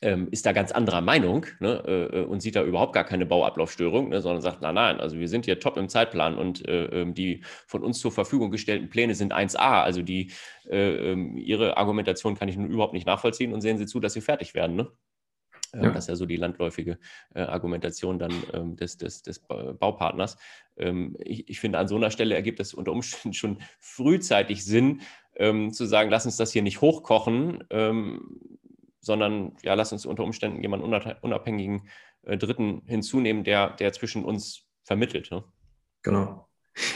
ähm, 0.00 0.28
ist 0.30 0.46
da 0.46 0.52
ganz 0.52 0.72
anderer 0.72 1.00
Meinung 1.00 1.46
ne, 1.60 1.82
äh, 1.86 2.20
äh, 2.20 2.24
und 2.24 2.40
sieht 2.40 2.56
da 2.56 2.62
überhaupt 2.62 2.92
gar 2.92 3.04
keine 3.04 3.26
Bauablaufstörung, 3.26 4.10
ne, 4.10 4.20
sondern 4.20 4.42
sagt, 4.42 4.62
nein, 4.62 4.74
nein, 4.74 5.00
also 5.00 5.18
wir 5.18 5.28
sind 5.28 5.44
hier 5.44 5.58
top 5.58 5.76
im 5.76 5.88
Zeitplan 5.88 6.36
und 6.36 6.66
äh, 6.68 6.84
ähm, 6.86 7.14
die 7.14 7.42
von 7.66 7.82
uns 7.82 7.98
zur 7.98 8.12
Verfügung 8.12 8.50
gestellten 8.50 8.88
Pläne 8.88 9.14
sind 9.14 9.34
1a, 9.34 9.82
also 9.82 10.02
die, 10.02 10.30
äh, 10.68 11.12
ähm, 11.12 11.36
ihre 11.36 11.76
Argumentation 11.76 12.36
kann 12.36 12.48
ich 12.48 12.56
nun 12.56 12.70
überhaupt 12.70 12.94
nicht 12.94 13.06
nachvollziehen 13.06 13.52
und 13.52 13.60
sehen 13.60 13.78
Sie 13.78 13.86
zu, 13.86 14.00
dass 14.00 14.12
sie 14.12 14.20
fertig 14.20 14.54
werden. 14.54 14.76
Ne? 14.76 14.88
Ähm, 15.74 15.84
ja. 15.84 15.90
Das 15.90 16.04
ist 16.04 16.08
ja 16.08 16.16
so 16.16 16.26
die 16.26 16.36
landläufige 16.36 16.98
äh, 17.34 17.40
Argumentation 17.40 18.18
dann 18.18 18.32
ähm, 18.52 18.76
des, 18.76 18.96
des, 18.96 19.22
des 19.22 19.40
Baupartners. 19.40 20.36
Ähm, 20.76 21.16
ich, 21.20 21.48
ich, 21.48 21.60
finde, 21.60 21.78
an 21.78 21.88
so 21.88 21.96
einer 21.96 22.10
Stelle 22.10 22.34
ergibt 22.34 22.60
es 22.60 22.74
unter 22.74 22.92
Umständen 22.92 23.34
schon 23.34 23.58
frühzeitig 23.78 24.64
Sinn, 24.64 25.02
ähm, 25.36 25.72
zu 25.72 25.86
sagen, 25.86 26.10
lass 26.10 26.26
uns 26.26 26.36
das 26.36 26.52
hier 26.52 26.62
nicht 26.62 26.80
hochkochen, 26.80 27.64
sondern 29.00 29.56
ja, 29.62 29.74
lass 29.74 29.92
uns 29.92 30.06
unter 30.06 30.24
Umständen 30.24 30.62
jemanden 30.62 30.86
unabhängigen 31.20 31.88
äh, 32.22 32.36
Dritten 32.36 32.82
hinzunehmen, 32.86 33.44
der, 33.44 33.70
der 33.70 33.92
zwischen 33.92 34.24
uns 34.24 34.64
vermittelt. 34.84 35.30
Ne? 35.30 35.44
Genau. 36.02 36.48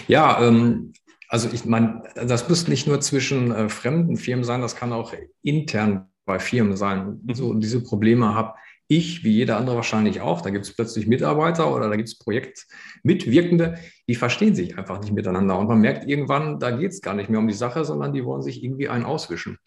Ja, 0.09 0.43
ähm, 0.43 0.93
also 1.29 1.49
ich 1.53 1.65
meine, 1.65 2.03
das 2.15 2.49
muss 2.49 2.69
nicht 2.69 2.87
nur 2.87 3.01
zwischen 3.01 3.53
äh, 3.53 3.69
fremden 3.69 4.17
Firmen 4.17 4.45
sein, 4.45 4.61
das 4.61 4.77
kann 4.77 4.93
auch 4.93 5.15
intern 5.43 6.09
bei 6.25 6.39
Firmen 6.39 6.77
sein. 6.77 7.21
Mhm. 7.25 7.35
So 7.35 7.55
diese 7.55 7.83
Probleme 7.83 8.35
habe 8.35 8.55
ich, 8.89 9.25
wie 9.25 9.33
jeder 9.33 9.57
andere 9.57 9.77
wahrscheinlich 9.77 10.21
auch. 10.21 10.43
Da 10.43 10.51
gibt 10.51 10.67
es 10.67 10.75
plötzlich 10.75 11.07
Mitarbeiter 11.07 11.75
oder 11.75 11.89
da 11.89 11.97
gibt 11.97 12.09
es 12.09 12.19
Projektmitwirkende, 12.19 13.79
die 14.07 14.15
verstehen 14.15 14.55
sich 14.55 14.77
einfach 14.77 15.01
nicht 15.01 15.13
miteinander. 15.13 15.59
Und 15.59 15.69
man 15.69 15.81
merkt 15.81 16.07
irgendwann, 16.07 16.59
da 16.59 16.71
geht 16.71 16.91
es 16.91 17.01
gar 17.01 17.15
nicht 17.15 17.31
mehr 17.31 17.41
um 17.41 17.49
die 17.49 17.55
Sache, 17.55 17.85
sondern 17.85 18.13
die 18.13 18.25
wollen 18.25 18.43
sich 18.43 18.63
irgendwie 18.63 18.89
einen 18.89 19.05
auswischen. 19.05 19.59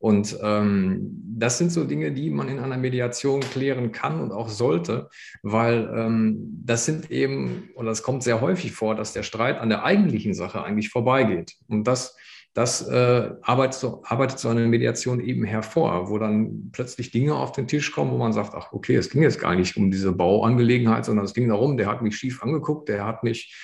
Und 0.00 0.38
ähm, 0.42 1.20
das 1.36 1.58
sind 1.58 1.70
so 1.70 1.84
Dinge, 1.84 2.10
die 2.10 2.30
man 2.30 2.48
in 2.48 2.58
einer 2.58 2.78
Mediation 2.78 3.40
klären 3.40 3.92
kann 3.92 4.18
und 4.18 4.32
auch 4.32 4.48
sollte, 4.48 5.10
weil 5.42 5.90
ähm, 5.94 6.62
das 6.64 6.86
sind 6.86 7.10
eben, 7.10 7.68
oder 7.74 7.90
es 7.90 8.02
kommt 8.02 8.22
sehr 8.22 8.40
häufig 8.40 8.72
vor, 8.72 8.94
dass 8.94 9.12
der 9.12 9.22
Streit 9.22 9.58
an 9.58 9.68
der 9.68 9.84
eigentlichen 9.84 10.32
Sache 10.32 10.64
eigentlich 10.64 10.88
vorbeigeht. 10.88 11.54
Und 11.68 11.84
das, 11.84 12.16
das 12.54 12.88
äh, 12.88 13.30
arbeitet, 13.42 13.74
so, 13.78 14.02
arbeitet 14.04 14.38
so 14.38 14.48
eine 14.48 14.66
Mediation 14.66 15.20
eben 15.20 15.44
hervor, 15.44 16.08
wo 16.08 16.16
dann 16.18 16.70
plötzlich 16.72 17.10
Dinge 17.10 17.34
auf 17.34 17.52
den 17.52 17.68
Tisch 17.68 17.92
kommen, 17.92 18.10
wo 18.10 18.16
man 18.16 18.32
sagt, 18.32 18.54
ach 18.54 18.72
okay, 18.72 18.96
es 18.96 19.10
ging 19.10 19.22
jetzt 19.22 19.38
gar 19.38 19.54
nicht 19.54 19.76
um 19.76 19.90
diese 19.90 20.12
Bauangelegenheit, 20.12 21.04
sondern 21.04 21.26
es 21.26 21.34
ging 21.34 21.48
darum, 21.48 21.76
der 21.76 21.88
hat 21.88 22.00
mich 22.00 22.16
schief 22.16 22.42
angeguckt, 22.42 22.88
der 22.88 23.04
hat 23.04 23.22
mich 23.22 23.54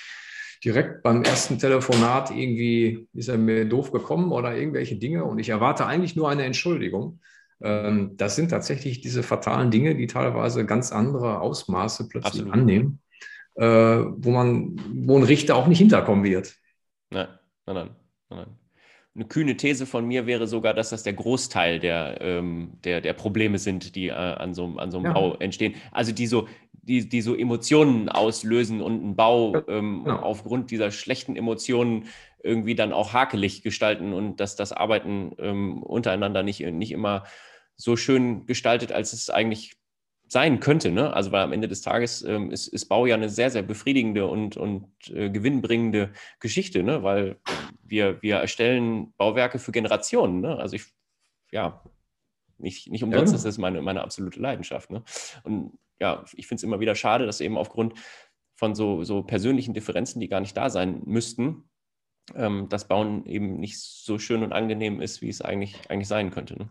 direkt 0.67 1.01
beim 1.01 1.23
ersten 1.23 1.57
Telefonat 1.57 2.29
irgendwie 2.29 3.07
ist 3.13 3.29
er 3.29 3.37
mir 3.37 3.63
doof 3.63 3.93
gekommen 3.93 4.33
oder 4.33 4.53
irgendwelche 4.53 4.97
Dinge 4.97 5.23
und 5.23 5.39
ich 5.39 5.47
erwarte 5.47 5.85
eigentlich 5.85 6.17
nur 6.17 6.29
eine 6.29 6.43
Entschuldigung. 6.43 7.21
Ähm, 7.61 8.17
das 8.17 8.35
sind 8.35 8.49
tatsächlich 8.49 8.99
diese 8.99 9.23
fatalen 9.23 9.71
Dinge, 9.71 9.95
die 9.95 10.07
teilweise 10.07 10.65
ganz 10.65 10.91
andere 10.91 11.39
Ausmaße 11.39 12.09
plötzlich 12.09 12.41
Absolut. 12.41 12.53
annehmen, 12.53 12.99
äh, 13.55 13.65
wo 13.65 14.31
man, 14.31 14.75
wo 15.05 15.17
ein 15.17 15.23
Richter 15.23 15.55
auch 15.55 15.67
nicht 15.67 15.77
hinterkommen 15.77 16.25
wird. 16.25 16.53
Nein, 17.11 17.29
nein, 17.65 17.89
nein. 18.29 18.47
Eine 19.15 19.25
kühne 19.25 19.55
These 19.55 19.85
von 19.85 20.05
mir 20.05 20.27
wäre 20.27 20.47
sogar, 20.47 20.73
dass 20.73 20.89
das 20.89 21.03
der 21.03 21.13
Großteil 21.13 21.79
der, 21.79 22.19
ähm, 22.19 22.73
der, 22.83 22.99
der 22.99 23.13
Probleme 23.13 23.57
sind, 23.57 23.95
die 23.95 24.09
äh, 24.09 24.11
an, 24.11 24.53
so, 24.53 24.75
an 24.77 24.91
so 24.91 24.97
einem 24.97 25.05
ja. 25.05 25.13
Bau 25.13 25.35
entstehen. 25.37 25.75
Also 25.91 26.11
die 26.11 26.27
so, 26.27 26.47
die, 26.87 27.09
die 27.09 27.21
so 27.21 27.35
Emotionen 27.35 28.09
auslösen 28.09 28.81
und 28.81 29.01
einen 29.01 29.15
Bau 29.15 29.55
ähm, 29.67 30.03
ja. 30.07 30.21
aufgrund 30.21 30.71
dieser 30.71 30.91
schlechten 30.91 31.35
Emotionen 31.35 32.05
irgendwie 32.43 32.75
dann 32.75 32.93
auch 32.93 33.13
hakelig 33.13 33.61
gestalten 33.61 34.13
und 34.13 34.39
dass 34.39 34.55
das 34.55 34.71
Arbeiten 34.71 35.33
ähm, 35.37 35.83
untereinander 35.83 36.43
nicht, 36.43 36.61
nicht 36.61 36.91
immer 36.91 37.23
so 37.75 37.97
schön 37.97 38.45
gestaltet, 38.45 38.91
als 38.91 39.13
es 39.13 39.29
eigentlich 39.29 39.75
sein 40.29 40.59
könnte. 40.59 40.91
Ne? 40.91 41.13
Also 41.13 41.31
weil 41.31 41.43
am 41.43 41.53
Ende 41.53 41.67
des 41.67 41.81
Tages 41.81 42.21
ähm, 42.23 42.51
ist, 42.51 42.67
ist 42.67 42.85
Bau 42.85 43.05
ja 43.05 43.15
eine 43.15 43.29
sehr, 43.29 43.51
sehr 43.51 43.63
befriedigende 43.63 44.27
und, 44.27 44.57
und 44.57 44.89
äh, 45.09 45.29
gewinnbringende 45.29 46.11
Geschichte, 46.39 46.83
ne? 46.83 47.03
weil 47.03 47.37
wir, 47.83 48.21
wir 48.21 48.37
erstellen 48.37 49.13
Bauwerke 49.17 49.59
für 49.59 49.71
Generationen. 49.71 50.41
Ne? 50.41 50.57
Also 50.57 50.75
ich, 50.75 50.85
ja, 51.51 51.81
nicht, 52.57 52.89
nicht 52.89 53.03
umsonst 53.03 53.33
ja. 53.33 53.37
ist 53.37 53.45
das 53.45 53.57
meine, 53.57 53.81
meine 53.81 54.01
absolute 54.01 54.39
Leidenschaft. 54.39 54.89
Ne? 54.89 55.03
Und 55.43 55.77
ja, 55.99 56.23
ich 56.35 56.47
finde 56.47 56.59
es 56.59 56.63
immer 56.63 56.79
wieder 56.79 56.95
schade, 56.95 57.25
dass 57.25 57.41
eben 57.41 57.57
aufgrund 57.57 57.93
von 58.55 58.75
so, 58.75 59.03
so 59.03 59.23
persönlichen 59.23 59.73
Differenzen, 59.73 60.19
die 60.19 60.27
gar 60.27 60.39
nicht 60.39 60.57
da 60.57 60.69
sein 60.69 61.01
müssten, 61.05 61.69
ähm, 62.35 62.67
das 62.69 62.87
Bauen 62.87 63.25
eben 63.25 63.59
nicht 63.59 63.79
so 63.79 64.17
schön 64.17 64.43
und 64.43 64.53
angenehm 64.53 65.01
ist, 65.01 65.21
wie 65.21 65.29
es 65.29 65.41
eigentlich, 65.41 65.89
eigentlich 65.89 66.07
sein 66.07 66.31
könnte. 66.31 66.57
Ne? 66.57 66.69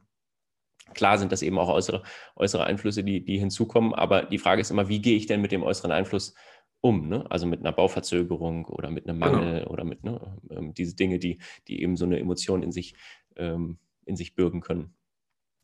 Klar 0.94 1.18
sind 1.18 1.32
das 1.32 1.42
eben 1.42 1.58
auch 1.58 1.68
äußere, 1.68 2.02
äußere 2.36 2.64
Einflüsse, 2.64 3.04
die, 3.04 3.24
die 3.24 3.38
hinzukommen, 3.38 3.94
aber 3.94 4.22
die 4.22 4.38
Frage 4.38 4.60
ist 4.60 4.70
immer, 4.70 4.88
wie 4.88 5.00
gehe 5.00 5.16
ich 5.16 5.26
denn 5.26 5.40
mit 5.40 5.52
dem 5.52 5.62
äußeren 5.62 5.92
Einfluss 5.92 6.34
um? 6.80 7.08
Ne? 7.08 7.24
Also 7.30 7.46
mit 7.46 7.60
einer 7.60 7.72
Bauverzögerung 7.72 8.66
oder 8.66 8.90
mit 8.90 9.08
einem 9.08 9.18
Mangel 9.18 9.60
genau. 9.60 9.70
oder 9.70 9.84
mit 9.84 10.04
ne, 10.04 10.38
ähm, 10.50 10.74
diese 10.74 10.96
Dinge, 10.96 11.18
die, 11.18 11.38
die 11.68 11.82
eben 11.82 11.96
so 11.96 12.04
eine 12.04 12.18
Emotion 12.18 12.62
in 12.62 12.72
sich, 12.72 12.94
ähm, 13.36 13.78
in 14.04 14.16
sich 14.16 14.34
bürgen 14.34 14.60
können. 14.60 14.95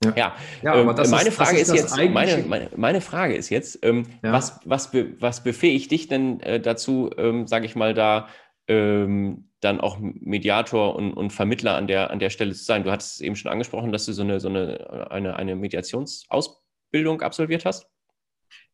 Ja, 0.05 0.13
ja, 0.17 0.37
ja 0.63 0.75
ähm, 0.81 0.87
meine 0.87 1.29
ist, 1.29 1.35
Frage 1.35 1.59
ist, 1.59 1.69
ist 1.69 1.75
jetzt, 1.75 1.97
meine, 1.97 2.45
meine, 2.47 2.71
meine, 2.77 3.01
Frage 3.01 3.35
ist 3.35 3.51
jetzt, 3.51 3.79
ähm, 3.83 4.05
ja. 4.23 4.33
was, 4.33 4.61
was, 4.65 4.91
be, 4.91 5.15
was 5.21 5.43
befähigt 5.43 5.91
dich 5.91 6.09
denn 6.09 6.41
äh, 6.41 6.61
dazu, 6.61 7.11
ähm, 7.17 7.47
sage 7.47 7.67
ich 7.67 7.77
mal, 7.77 7.95
da 7.95 8.29
ähm, 8.69 9.49
dann 9.61 9.81
auch 9.81 9.99
Mediator 10.01 10.97
und, 10.97 11.13
und, 11.13 11.31
Vermittler 11.31 11.77
an 11.77 11.87
der, 11.87 12.11
an 12.11 12.19
der 12.19 12.31
Stelle 12.31 12.53
zu 12.53 12.65
sein? 12.65 12.85
Du 12.85 12.91
hattest 12.91 13.21
eben 13.21 13.37
schon 13.37 13.51
angesprochen, 13.51 13.93
dass 13.93 14.07
du 14.07 14.13
so 14.13 14.23
eine, 14.23 14.41
so 14.41 14.49
eine, 14.49 15.11
eine, 15.11 15.37
eine 15.37 15.57
Mediationsausbildung 15.57 17.23
absolviert 17.23 17.65
hast. 17.65 17.87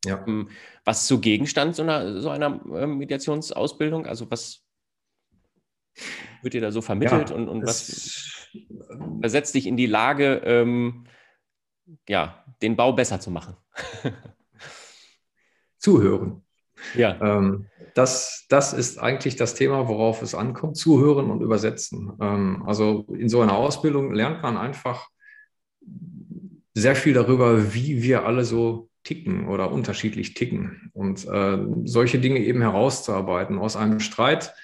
Ja. 0.05 0.25
Ähm, 0.27 0.49
was 0.85 1.03
ist 1.03 1.09
so 1.09 1.19
Gegenstand 1.21 1.77
so 1.77 1.83
einer, 1.83 2.21
so 2.21 2.31
einer 2.31 2.61
ähm, 2.75 2.99
Mediationsausbildung? 2.99 4.07
Also 4.07 4.31
was 4.31 4.65
wird 6.43 6.55
dir 6.55 6.61
da 6.61 6.71
so 6.71 6.81
vermittelt 6.81 7.31
ja, 7.31 7.37
und, 7.37 7.49
und 7.49 7.67
was 7.67 8.49
versetzt 9.21 9.55
dich 9.55 9.67
in 9.67 9.77
die 9.77 9.87
Lage, 9.87 10.43
ähm, 10.45 11.05
ja, 12.09 12.45
den 12.63 12.77
Bau 12.77 12.93
besser 12.93 13.21
zu 13.21 13.31
machen? 13.31 13.57
Zuhören. 15.79 16.45
Ja. 16.95 17.19
Ähm, 17.21 17.67
das, 17.95 18.47
das 18.49 18.73
ist 18.73 18.99
eigentlich 18.99 19.37
das 19.37 19.55
Thema, 19.55 19.89
worauf 19.89 20.23
es 20.23 20.35
ankommt, 20.35 20.77
zuhören 20.77 21.31
und 21.31 21.41
übersetzen. 21.41 22.13
Ähm, 22.21 22.63
also 22.67 23.07
in 23.13 23.29
so 23.29 23.41
einer 23.41 23.57
Ausbildung 23.57 24.13
lernt 24.13 24.43
man 24.43 24.57
einfach 24.57 25.09
sehr 26.75 26.95
viel 26.95 27.15
darüber, 27.15 27.75
wie 27.75 28.03
wir 28.03 28.25
alle 28.25 28.45
so 28.45 28.89
ticken 29.03 29.49
oder 29.49 29.73
unterschiedlich 29.73 30.35
ticken. 30.35 30.91
Und 30.93 31.27
äh, 31.27 31.59
solche 31.85 32.19
Dinge 32.19 32.41
eben 32.41 32.61
herauszuarbeiten 32.61 33.59
aus 33.59 33.77
einem 33.77 34.01
Streit 34.01 34.55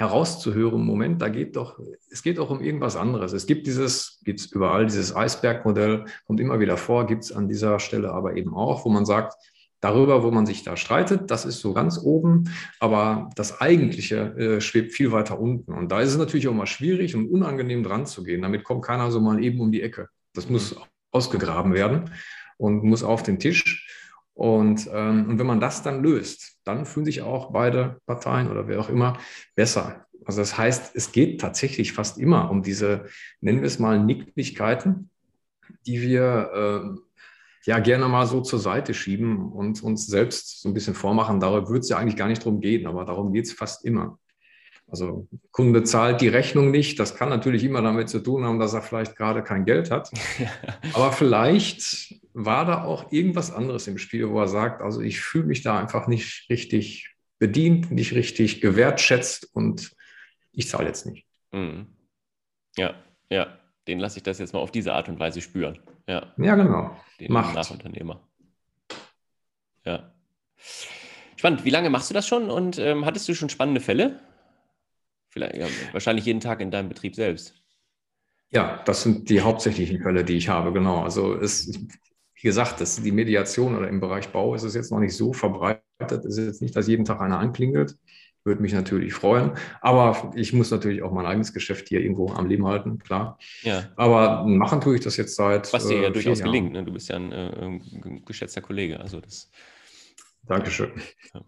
herauszuhören, 0.00 0.82
Moment, 0.82 1.20
da 1.20 1.28
geht 1.28 1.56
doch, 1.56 1.78
es 2.10 2.22
geht 2.22 2.38
doch 2.38 2.48
um 2.48 2.62
irgendwas 2.62 2.96
anderes. 2.96 3.34
Es 3.34 3.46
gibt 3.46 3.66
dieses, 3.66 4.18
gibt 4.24 4.40
es 4.40 4.46
überall, 4.46 4.86
dieses 4.86 5.14
Eisbergmodell, 5.14 6.06
kommt 6.26 6.40
immer 6.40 6.58
wieder 6.58 6.78
vor, 6.78 7.06
gibt 7.06 7.24
es 7.24 7.32
an 7.32 7.48
dieser 7.48 7.78
Stelle 7.78 8.10
aber 8.10 8.34
eben 8.34 8.54
auch, 8.54 8.86
wo 8.86 8.88
man 8.88 9.04
sagt, 9.04 9.34
darüber, 9.80 10.22
wo 10.22 10.30
man 10.30 10.46
sich 10.46 10.62
da 10.62 10.78
streitet, 10.78 11.30
das 11.30 11.44
ist 11.44 11.60
so 11.60 11.74
ganz 11.74 11.98
oben, 12.02 12.50
aber 12.80 13.28
das 13.36 13.60
Eigentliche 13.60 14.16
äh, 14.38 14.60
schwebt 14.62 14.92
viel 14.92 15.12
weiter 15.12 15.38
unten. 15.38 15.74
Und 15.74 15.92
da 15.92 16.00
ist 16.00 16.10
es 16.10 16.18
natürlich 16.18 16.48
auch 16.48 16.54
mal 16.54 16.66
schwierig 16.66 17.14
und 17.14 17.28
unangenehm 17.28 17.82
dran 17.82 18.06
zu 18.06 18.22
gehen. 18.22 18.40
Damit 18.40 18.64
kommt 18.64 18.82
keiner 18.82 19.10
so 19.10 19.20
mal 19.20 19.42
eben 19.44 19.60
um 19.60 19.70
die 19.70 19.82
Ecke. 19.82 20.08
Das 20.32 20.48
muss 20.48 20.74
mhm. 20.74 20.82
ausgegraben 21.12 21.74
werden 21.74 22.10
und 22.56 22.84
muss 22.84 23.02
auf 23.02 23.22
den 23.22 23.38
Tisch. 23.38 23.86
Und, 24.40 24.88
ähm, 24.90 25.28
und 25.28 25.38
wenn 25.38 25.46
man 25.46 25.60
das 25.60 25.82
dann 25.82 26.02
löst, 26.02 26.60
dann 26.64 26.86
fühlen 26.86 27.04
sich 27.04 27.20
auch 27.20 27.52
beide 27.52 28.00
Parteien 28.06 28.50
oder 28.50 28.68
wer 28.68 28.80
auch 28.80 28.88
immer 28.88 29.18
besser. 29.54 30.06
Also 30.24 30.40
das 30.40 30.56
heißt, 30.56 30.96
es 30.96 31.12
geht 31.12 31.42
tatsächlich 31.42 31.92
fast 31.92 32.16
immer 32.16 32.50
um 32.50 32.62
diese, 32.62 33.04
nennen 33.42 33.60
wir 33.60 33.66
es 33.66 33.78
mal, 33.78 34.02
Nicklichkeiten, 34.02 35.10
die 35.84 36.00
wir 36.00 36.50
äh, 36.54 37.00
ja 37.66 37.80
gerne 37.80 38.08
mal 38.08 38.26
so 38.26 38.40
zur 38.40 38.60
Seite 38.60 38.94
schieben 38.94 39.52
und 39.52 39.82
uns 39.82 40.06
selbst 40.06 40.62
so 40.62 40.70
ein 40.70 40.74
bisschen 40.74 40.94
vormachen. 40.94 41.38
Darüber 41.38 41.68
wird 41.68 41.82
es 41.82 41.90
ja 41.90 41.98
eigentlich 41.98 42.16
gar 42.16 42.28
nicht 42.28 42.42
drum 42.42 42.62
gehen, 42.62 42.86
aber 42.86 43.04
darum 43.04 43.34
geht 43.34 43.44
es 43.44 43.52
fast 43.52 43.84
immer. 43.84 44.18
Also 44.90 45.28
Kunde 45.52 45.84
zahlt 45.84 46.20
die 46.20 46.28
Rechnung 46.28 46.70
nicht. 46.70 46.98
Das 46.98 47.14
kann 47.14 47.28
natürlich 47.28 47.62
immer 47.64 47.80
damit 47.80 48.08
zu 48.08 48.18
tun 48.18 48.44
haben, 48.44 48.58
dass 48.58 48.74
er 48.74 48.82
vielleicht 48.82 49.16
gerade 49.16 49.42
kein 49.42 49.64
Geld 49.64 49.90
hat. 49.90 50.10
Aber 50.92 51.12
vielleicht 51.12 52.16
war 52.32 52.64
da 52.64 52.84
auch 52.84 53.12
irgendwas 53.12 53.52
anderes 53.52 53.86
im 53.86 53.98
Spiel, 53.98 54.28
wo 54.28 54.40
er 54.40 54.48
sagt, 54.48 54.82
also 54.82 55.00
ich 55.00 55.20
fühle 55.20 55.44
mich 55.46 55.62
da 55.62 55.78
einfach 55.78 56.08
nicht 56.08 56.48
richtig 56.50 57.14
bedient, 57.38 57.90
nicht 57.90 58.14
richtig 58.14 58.60
gewertschätzt 58.60 59.54
und 59.54 59.92
ich 60.52 60.68
zahle 60.68 60.88
jetzt 60.88 61.06
nicht. 61.06 61.26
Mhm. 61.52 61.86
Ja, 62.76 62.94
ja, 63.30 63.58
den 63.88 63.98
lasse 63.98 64.18
ich 64.18 64.22
das 64.22 64.38
jetzt 64.38 64.52
mal 64.52 64.60
auf 64.60 64.70
diese 64.70 64.92
Art 64.92 65.08
und 65.08 65.18
Weise 65.18 65.40
spüren. 65.40 65.78
Ja, 66.06 66.32
ja 66.36 66.54
genau. 66.54 66.96
Den 67.18 67.32
Macht. 67.32 67.54
Nachunternehmer. 67.54 68.28
Ja. 69.84 70.12
Spannend. 71.36 71.64
Wie 71.64 71.70
lange 71.70 71.90
machst 71.90 72.10
du 72.10 72.14
das 72.14 72.26
schon 72.26 72.50
und 72.50 72.78
ähm, 72.78 73.06
hattest 73.06 73.28
du 73.28 73.34
schon 73.34 73.48
spannende 73.48 73.80
Fälle? 73.80 74.20
Vielleicht, 75.30 75.56
ja, 75.56 75.66
wahrscheinlich 75.92 76.26
jeden 76.26 76.40
Tag 76.40 76.60
in 76.60 76.70
deinem 76.70 76.88
Betrieb 76.88 77.14
selbst. 77.14 77.54
Ja, 78.50 78.82
das 78.84 79.02
sind 79.02 79.30
die 79.30 79.40
hauptsächlichen 79.40 80.02
Fälle, 80.02 80.24
die 80.24 80.36
ich 80.36 80.48
habe, 80.48 80.72
genau. 80.72 81.02
Also 81.04 81.34
es, 81.34 81.72
wie 82.34 82.42
gesagt, 82.42 82.80
das, 82.80 83.00
die 83.00 83.12
Mediation 83.12 83.76
oder 83.76 83.88
im 83.88 84.00
Bereich 84.00 84.28
Bau 84.30 84.54
ist 84.54 84.64
es 84.64 84.74
jetzt 84.74 84.90
noch 84.90 84.98
nicht 84.98 85.16
so 85.16 85.32
verbreitet. 85.32 85.84
Es 86.00 86.36
ist 86.36 86.46
jetzt 86.46 86.62
nicht, 86.62 86.74
dass 86.74 86.88
jeden 86.88 87.04
Tag 87.04 87.20
einer 87.20 87.38
anklingelt. 87.38 87.96
Würde 88.42 88.62
mich 88.62 88.72
natürlich 88.72 89.12
freuen. 89.12 89.52
Aber 89.82 90.32
ich 90.34 90.54
muss 90.54 90.70
natürlich 90.70 91.02
auch 91.02 91.12
mein 91.12 91.26
eigenes 91.26 91.52
Geschäft 91.52 91.88
hier 91.88 92.00
irgendwo 92.00 92.30
am 92.30 92.46
Leben 92.46 92.66
halten, 92.66 92.98
klar. 92.98 93.38
Ja. 93.62 93.90
Aber 93.96 94.46
machen 94.46 94.80
tue 94.80 94.94
ich 94.94 95.02
das 95.02 95.18
jetzt 95.18 95.36
seit. 95.36 95.70
Was 95.74 95.86
dir 95.86 96.00
ja 96.00 96.08
äh, 96.08 96.12
durchaus 96.12 96.42
gelingt. 96.42 96.72
Ne? 96.72 96.82
Du 96.82 96.92
bist 96.92 97.10
ja 97.10 97.16
ein, 97.16 97.32
äh, 97.32 97.80
geschätzter 98.24 98.62
Kollege. 98.62 98.98
Also 98.98 99.20
das. 99.20 99.50
Dankeschön. 100.44 100.90
Ja. 101.34 101.42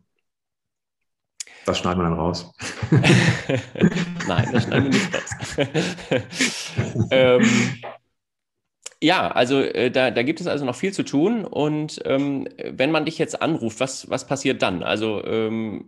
Das 1.64 1.78
schneiden 1.78 2.02
wir 2.02 2.09
dann 2.09 2.19
raus. 2.19 2.52
Nein, 4.26 4.49
das 4.52 4.64
schneiden 4.64 4.85
wir 4.85 4.90
nicht 4.90 5.14
raus. 5.14 6.26
ähm, 7.11 7.49
ja, 9.02 9.28
also 9.31 9.61
äh, 9.61 9.90
da, 9.90 10.11
da 10.11 10.23
gibt 10.23 10.40
es 10.40 10.47
also 10.47 10.64
noch 10.64 10.76
viel 10.76 10.92
zu 10.92 11.02
tun. 11.02 11.45
Und 11.45 12.00
ähm, 12.04 12.49
wenn 12.64 12.90
man 12.90 13.04
dich 13.04 13.19
jetzt 13.19 13.42
anruft, 13.42 13.81
was, 13.81 14.09
was 14.11 14.26
passiert 14.26 14.62
dann? 14.62 14.83
Also 14.83 15.25
ähm, 15.25 15.87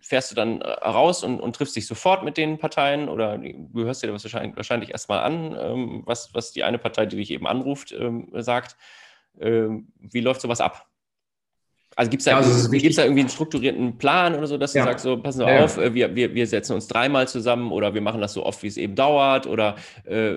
fährst 0.00 0.30
du 0.30 0.34
dann 0.34 0.62
raus 0.62 1.24
und, 1.24 1.40
und 1.40 1.56
triffst 1.56 1.76
dich 1.76 1.86
sofort 1.86 2.24
mit 2.24 2.36
den 2.36 2.58
Parteien 2.58 3.08
oder 3.08 3.38
du 3.38 3.84
hörst 3.84 4.02
dir 4.02 4.12
das 4.12 4.24
wahrscheinlich, 4.24 4.56
wahrscheinlich 4.56 4.90
erstmal 4.90 5.20
an, 5.20 5.56
ähm, 5.58 6.02
was, 6.06 6.32
was 6.34 6.52
die 6.52 6.64
eine 6.64 6.78
Partei, 6.78 7.06
die 7.06 7.16
dich 7.16 7.30
eben 7.30 7.46
anruft, 7.46 7.92
ähm, 7.92 8.28
sagt. 8.34 8.76
Ähm, 9.40 9.92
wie 9.98 10.20
läuft 10.20 10.40
sowas 10.40 10.60
ab? 10.60 10.86
Also 11.96 12.10
gibt 12.10 12.20
es 12.20 12.26
da, 12.26 12.32
ja, 12.32 12.36
also 12.38 12.68
da 12.70 12.76
irgendwie 12.76 13.20
einen 13.20 13.28
strukturierten 13.28 13.98
Plan 13.98 14.36
oder 14.36 14.46
so, 14.46 14.56
dass 14.56 14.72
du 14.72 14.78
ja. 14.78 14.84
sagst, 14.84 15.02
so 15.04 15.16
passen 15.20 15.40
wir 15.40 15.52
ja. 15.52 15.64
auf, 15.64 15.78
äh, 15.78 15.92
wir, 15.94 16.14
wir, 16.14 16.32
wir 16.34 16.46
setzen 16.46 16.74
uns 16.74 16.86
dreimal 16.86 17.26
zusammen 17.26 17.72
oder 17.72 17.92
wir 17.92 18.00
machen 18.00 18.20
das 18.20 18.34
so 18.34 18.46
oft, 18.46 18.62
wie 18.62 18.68
es 18.68 18.76
eben 18.76 18.94
dauert 18.94 19.46
oder 19.46 19.76
äh, 20.04 20.36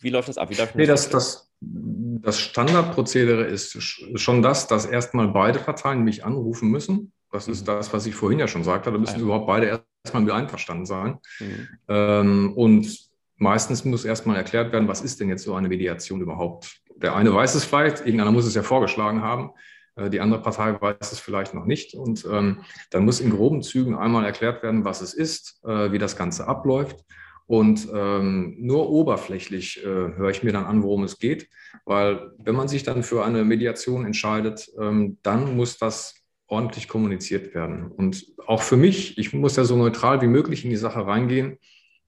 wie 0.00 0.10
läuft 0.10 0.28
das 0.28 0.38
ab? 0.38 0.50
Wie 0.50 0.54
darf 0.54 0.74
nee, 0.74 0.86
das, 0.86 1.10
das, 1.10 1.50
das 1.60 2.40
Standardprozedere 2.40 3.44
ist 3.44 3.76
schon 4.14 4.42
das, 4.42 4.68
dass 4.68 4.86
erstmal 4.86 5.28
beide 5.28 5.58
Parteien 5.58 6.02
mich 6.02 6.24
anrufen 6.24 6.70
müssen. 6.70 7.12
Das 7.32 7.48
ist 7.48 7.62
mhm. 7.62 7.66
das, 7.66 7.92
was 7.92 8.06
ich 8.06 8.14
vorhin 8.14 8.38
ja 8.38 8.48
schon 8.48 8.64
sagte. 8.64 8.90
Da 8.90 8.98
müssen 8.98 9.20
überhaupt 9.20 9.46
beide 9.46 9.82
erstmal 10.04 10.22
mit 10.22 10.32
einverstanden 10.32 10.86
sein. 10.86 11.18
Mhm. 11.40 11.68
Ähm, 11.88 12.52
und 12.54 13.08
meistens 13.36 13.84
muss 13.84 14.04
erstmal 14.04 14.36
erklärt 14.36 14.72
werden, 14.72 14.88
was 14.88 15.02
ist 15.02 15.20
denn 15.20 15.28
jetzt 15.28 15.44
so 15.44 15.54
eine 15.54 15.68
Mediation 15.68 16.20
überhaupt? 16.20 16.80
Der 16.96 17.14
eine 17.14 17.34
weiß 17.34 17.54
es 17.54 17.64
vielleicht, 17.64 18.00
irgendeiner 18.00 18.32
muss 18.32 18.46
es 18.46 18.54
ja 18.54 18.62
vorgeschlagen 18.62 19.22
haben. 19.22 19.50
Äh, 19.96 20.10
die 20.10 20.20
andere 20.20 20.42
Partei 20.42 20.80
weiß 20.80 21.12
es 21.12 21.18
vielleicht 21.18 21.54
noch 21.54 21.64
nicht. 21.64 21.94
Und 21.94 22.26
ähm, 22.30 22.60
dann 22.90 23.04
muss 23.04 23.20
in 23.20 23.30
groben 23.30 23.62
Zügen 23.62 23.96
einmal 23.96 24.24
erklärt 24.24 24.62
werden, 24.62 24.84
was 24.84 25.00
es 25.00 25.14
ist, 25.14 25.60
äh, 25.64 25.90
wie 25.92 25.98
das 25.98 26.16
Ganze 26.16 26.46
abläuft. 26.46 27.04
Und 27.46 27.88
ähm, 27.94 28.56
nur 28.58 28.90
oberflächlich 28.90 29.82
äh, 29.82 29.86
höre 29.86 30.30
ich 30.30 30.42
mir 30.42 30.52
dann 30.52 30.64
an, 30.64 30.82
worum 30.82 31.04
es 31.04 31.18
geht, 31.18 31.48
weil 31.84 32.32
wenn 32.38 32.56
man 32.56 32.66
sich 32.66 32.82
dann 32.82 33.04
für 33.04 33.24
eine 33.24 33.44
Mediation 33.44 34.04
entscheidet, 34.04 34.68
ähm, 34.80 35.18
dann 35.22 35.56
muss 35.56 35.78
das 35.78 36.16
ordentlich 36.48 36.88
kommuniziert 36.88 37.54
werden. 37.54 37.86
Und 37.92 38.26
auch 38.46 38.62
für 38.62 38.76
mich, 38.76 39.16
ich 39.18 39.32
muss 39.32 39.56
ja 39.56 39.64
so 39.64 39.76
neutral 39.76 40.20
wie 40.22 40.26
möglich 40.26 40.64
in 40.64 40.70
die 40.70 40.76
Sache 40.76 41.06
reingehen 41.06 41.58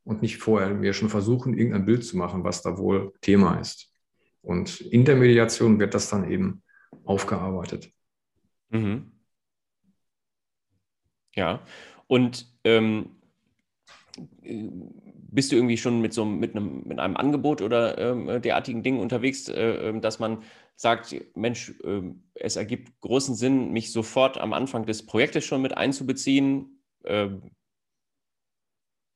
und 0.03 0.22
nicht 0.22 0.38
vorher 0.38 0.74
mir 0.74 0.92
schon 0.92 1.09
versuchen, 1.09 1.57
irgendein 1.57 1.87
Bild 1.87 2.05
zu 2.05 2.16
machen, 2.16 2.42
was 2.42 2.62
da 2.62 2.77
wohl 2.77 3.12
Thema 3.20 3.61
ist. 3.61 3.92
Und 4.42 4.81
in 4.81 5.05
der 5.05 5.16
Mediation 5.16 5.79
wird 5.79 5.94
das 5.94 6.09
dann 6.09 6.29
eben 6.31 6.62
aufgearbeitet. 7.05 7.90
Mhm. 8.70 9.12
Ja, 11.35 11.61
und 12.07 12.53
ähm, 12.64 13.11
bist 15.31 15.53
du 15.53 15.57
irgendwie 15.57 15.77
schon 15.77 16.01
mit 16.01 16.12
so 16.12 16.24
mit 16.24 16.57
einem, 16.57 16.83
mit 16.87 16.98
einem 16.98 17.16
Angebot 17.16 17.62
oder 17.62 17.98
ähm, 17.98 18.42
derartigen 18.42 18.83
Dingen 18.83 19.01
unterwegs, 19.01 19.48
äh, 19.48 19.88
ähm, 19.88 20.01
dass 20.01 20.18
man 20.18 20.42
sagt, 20.74 21.14
Mensch, 21.35 21.74
äh, 21.85 22.03
es 22.35 22.57
ergibt 22.57 23.01
großen 23.01 23.35
Sinn, 23.35 23.72
mich 23.72 23.92
sofort 23.92 24.38
am 24.38 24.53
Anfang 24.53 24.87
des 24.87 25.07
Projektes 25.07 25.44
schon 25.44 25.62
mit 25.62 25.77
einzubeziehen? 25.77 26.81
Äh, 27.05 27.29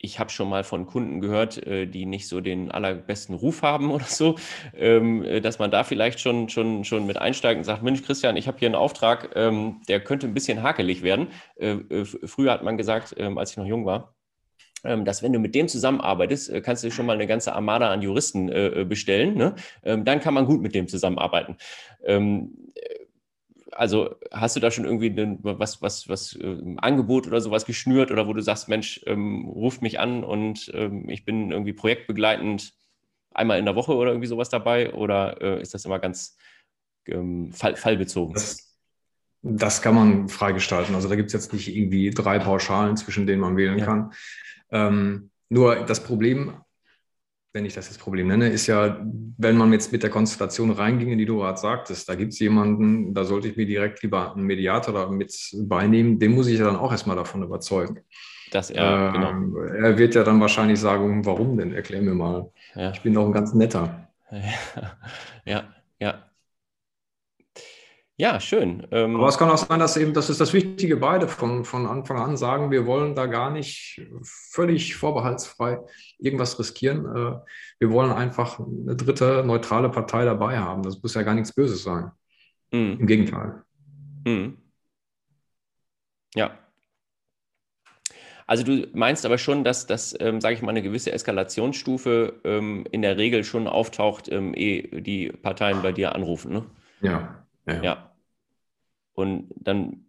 ich 0.04 0.18
habe 0.18 0.30
schon 0.30 0.48
mal 0.48 0.64
von 0.64 0.84
Kunden 0.84 1.20
gehört, 1.20 1.64
äh, 1.64 1.86
die 1.86 2.06
nicht 2.06 2.28
so 2.28 2.40
den 2.40 2.70
allerbesten 2.70 3.34
Ruf 3.34 3.62
haben 3.62 3.90
oder 3.92 4.04
so, 4.04 4.36
ähm, 4.76 5.24
äh, 5.24 5.40
dass 5.40 5.58
man 5.58 5.70
da 5.70 5.84
vielleicht 5.84 6.20
schon, 6.20 6.48
schon, 6.48 6.84
schon 6.84 7.06
mit 7.06 7.16
einsteigt 7.16 7.58
und 7.58 7.64
sagt, 7.64 7.82
Mensch, 7.82 8.02
Christian, 8.02 8.36
ich 8.36 8.48
habe 8.48 8.58
hier 8.58 8.66
einen 8.66 8.74
Auftrag, 8.74 9.30
ähm, 9.36 9.80
der 9.88 10.00
könnte 10.00 10.26
ein 10.26 10.34
bisschen 10.34 10.62
hakelig 10.62 11.02
werden. 11.02 11.28
Äh, 11.56 11.76
früher 12.24 12.52
hat 12.52 12.64
man 12.64 12.76
gesagt, 12.76 13.14
ähm, 13.16 13.38
als 13.38 13.52
ich 13.52 13.56
noch 13.56 13.64
jung 13.64 13.86
war, 13.86 14.14
dass 14.82 15.22
wenn 15.22 15.32
du 15.32 15.38
mit 15.38 15.54
dem 15.54 15.68
zusammenarbeitest, 15.68 16.60
kannst 16.64 16.82
du 16.82 16.90
schon 16.90 17.06
mal 17.06 17.12
eine 17.12 17.28
ganze 17.28 17.52
Armada 17.54 17.92
an 17.92 18.02
Juristen 18.02 18.48
bestellen. 18.88 19.36
Ne? 19.36 19.54
dann 19.84 20.18
kann 20.18 20.34
man 20.34 20.44
gut 20.44 20.60
mit 20.60 20.74
dem 20.74 20.88
zusammenarbeiten 20.88 21.56
also 23.72 24.16
hast 24.30 24.56
du 24.56 24.60
da 24.60 24.70
schon 24.70 24.84
irgendwie 24.84 25.08
ein, 25.08 25.38
was, 25.42 25.82
was, 25.82 26.08
was 26.08 26.34
äh, 26.36 26.56
Angebot 26.76 27.26
oder 27.26 27.40
sowas 27.40 27.64
geschnürt 27.64 28.10
oder 28.10 28.26
wo 28.26 28.32
du 28.32 28.42
sagst, 28.42 28.68
Mensch, 28.68 29.00
ähm, 29.06 29.46
ruft 29.46 29.82
mich 29.82 29.98
an 30.00 30.24
und 30.24 30.70
ähm, 30.74 31.08
ich 31.08 31.24
bin 31.24 31.50
irgendwie 31.50 31.72
projektbegleitend 31.72 32.72
einmal 33.32 33.58
in 33.58 33.64
der 33.64 33.74
Woche 33.74 33.94
oder 33.94 34.10
irgendwie 34.10 34.28
sowas 34.28 34.48
dabei 34.48 34.92
oder 34.92 35.40
äh, 35.40 35.62
ist 35.62 35.74
das 35.74 35.84
immer 35.84 35.98
ganz 35.98 36.36
ähm, 37.06 37.52
fall, 37.52 37.76
fallbezogen? 37.76 38.34
Das, 38.34 38.76
das, 39.42 39.82
kann 39.82 39.94
man 39.94 40.28
freigestalten. 40.28 40.94
Also 40.94 41.08
da 41.08 41.16
gibt 41.16 41.28
es 41.28 41.32
jetzt 41.32 41.52
nicht 41.52 41.74
irgendwie 41.74 42.10
drei 42.10 42.38
Pauschalen, 42.38 42.96
zwischen 42.96 43.26
denen 43.26 43.40
man 43.40 43.56
wählen 43.56 43.78
ja. 43.78 43.84
kann. 43.84 44.12
Ähm, 44.70 45.30
nur 45.48 45.84
das 45.84 46.02
Problem 46.02 46.54
wenn 47.52 47.66
ich 47.66 47.74
das 47.74 47.88
jetzt 47.88 47.98
Problem 47.98 48.28
nenne, 48.28 48.48
ist 48.48 48.66
ja, 48.66 48.98
wenn 49.36 49.56
man 49.56 49.72
jetzt 49.72 49.92
mit 49.92 50.02
der 50.02 50.10
Konstellation 50.10 50.70
reinging, 50.70 51.10
in 51.10 51.18
die 51.18 51.26
du 51.26 51.38
gerade 51.38 51.58
sagtest, 51.58 52.08
da 52.08 52.14
gibt 52.14 52.32
es 52.32 52.38
jemanden, 52.38 53.12
da 53.12 53.24
sollte 53.24 53.48
ich 53.48 53.56
mir 53.56 53.66
direkt 53.66 54.02
lieber 54.02 54.34
einen 54.34 54.44
Mediator 54.44 54.94
da 54.94 55.08
mit 55.08 55.34
beinehmen, 55.64 56.18
den 56.18 56.32
muss 56.32 56.46
ich 56.46 56.58
ja 56.58 56.64
dann 56.64 56.76
auch 56.76 56.90
erstmal 56.90 57.16
davon 57.16 57.42
überzeugen. 57.42 58.00
Das, 58.50 58.70
ja, 58.70 59.08
äh, 59.08 59.12
genau. 59.12 59.56
Er 59.62 59.98
wird 59.98 60.14
ja 60.14 60.24
dann 60.24 60.40
wahrscheinlich 60.40 60.78
sagen, 60.78 61.24
warum 61.24 61.56
denn? 61.56 61.72
Erklär 61.72 62.02
mir 62.02 62.14
mal. 62.14 62.50
Ja. 62.74 62.90
Ich 62.90 63.02
bin 63.02 63.14
doch 63.14 63.26
ein 63.26 63.32
ganz 63.32 63.54
netter. 63.54 64.08
Ja, 64.74 64.96
ja. 65.44 65.64
Ja, 68.22 68.38
schön. 68.38 68.86
Ähm, 68.92 69.16
Aber 69.16 69.26
es 69.26 69.36
kann 69.36 69.50
auch 69.50 69.58
sein, 69.58 69.80
dass 69.80 69.96
eben, 69.96 70.14
das 70.14 70.30
ist 70.30 70.40
das 70.40 70.52
Wichtige, 70.52 70.96
beide 70.96 71.26
von, 71.26 71.64
von 71.64 71.86
Anfang 71.88 72.18
an 72.18 72.36
sagen, 72.36 72.70
wir 72.70 72.86
wollen 72.86 73.16
da 73.16 73.26
gar 73.26 73.50
nicht 73.50 74.00
völlig 74.22 74.94
vorbehaltsfrei 74.94 75.80
irgendwas 76.20 76.56
riskieren. 76.56 77.04
Äh, 77.04 77.40
wir 77.80 77.90
wollen 77.90 78.12
einfach 78.12 78.60
eine 78.60 78.94
dritte 78.94 79.42
neutrale 79.44 79.90
Partei 79.90 80.24
dabei 80.24 80.56
haben. 80.56 80.84
Das 80.84 81.02
muss 81.02 81.14
ja 81.14 81.22
gar 81.22 81.34
nichts 81.34 81.52
Böses 81.52 81.82
sein. 81.82 82.12
Mhm. 82.70 82.98
Im 83.00 83.06
Gegenteil. 83.08 83.64
Mhm. 84.24 84.56
Ja. 86.36 86.56
Also 88.46 88.62
du 88.62 88.86
meinst 88.94 89.26
aber 89.26 89.36
schon, 89.36 89.64
dass 89.64 89.88
das, 89.88 90.14
ähm, 90.20 90.40
sage 90.40 90.54
ich 90.54 90.62
mal, 90.62 90.70
eine 90.70 90.82
gewisse 90.82 91.10
Eskalationsstufe 91.10 92.34
ähm, 92.44 92.84
in 92.92 93.02
der 93.02 93.16
Regel 93.16 93.42
schon 93.42 93.66
auftaucht, 93.66 94.28
ähm, 94.30 94.54
ehe 94.54 95.02
die 95.02 95.32
Parteien 95.32 95.82
bei 95.82 95.90
dir 95.90 96.14
anrufen, 96.14 96.52
ne? 96.52 96.64
Ja, 97.00 97.44
Ja. 97.66 97.82
ja. 97.82 98.11
Und 99.14 99.52
dann 99.56 100.06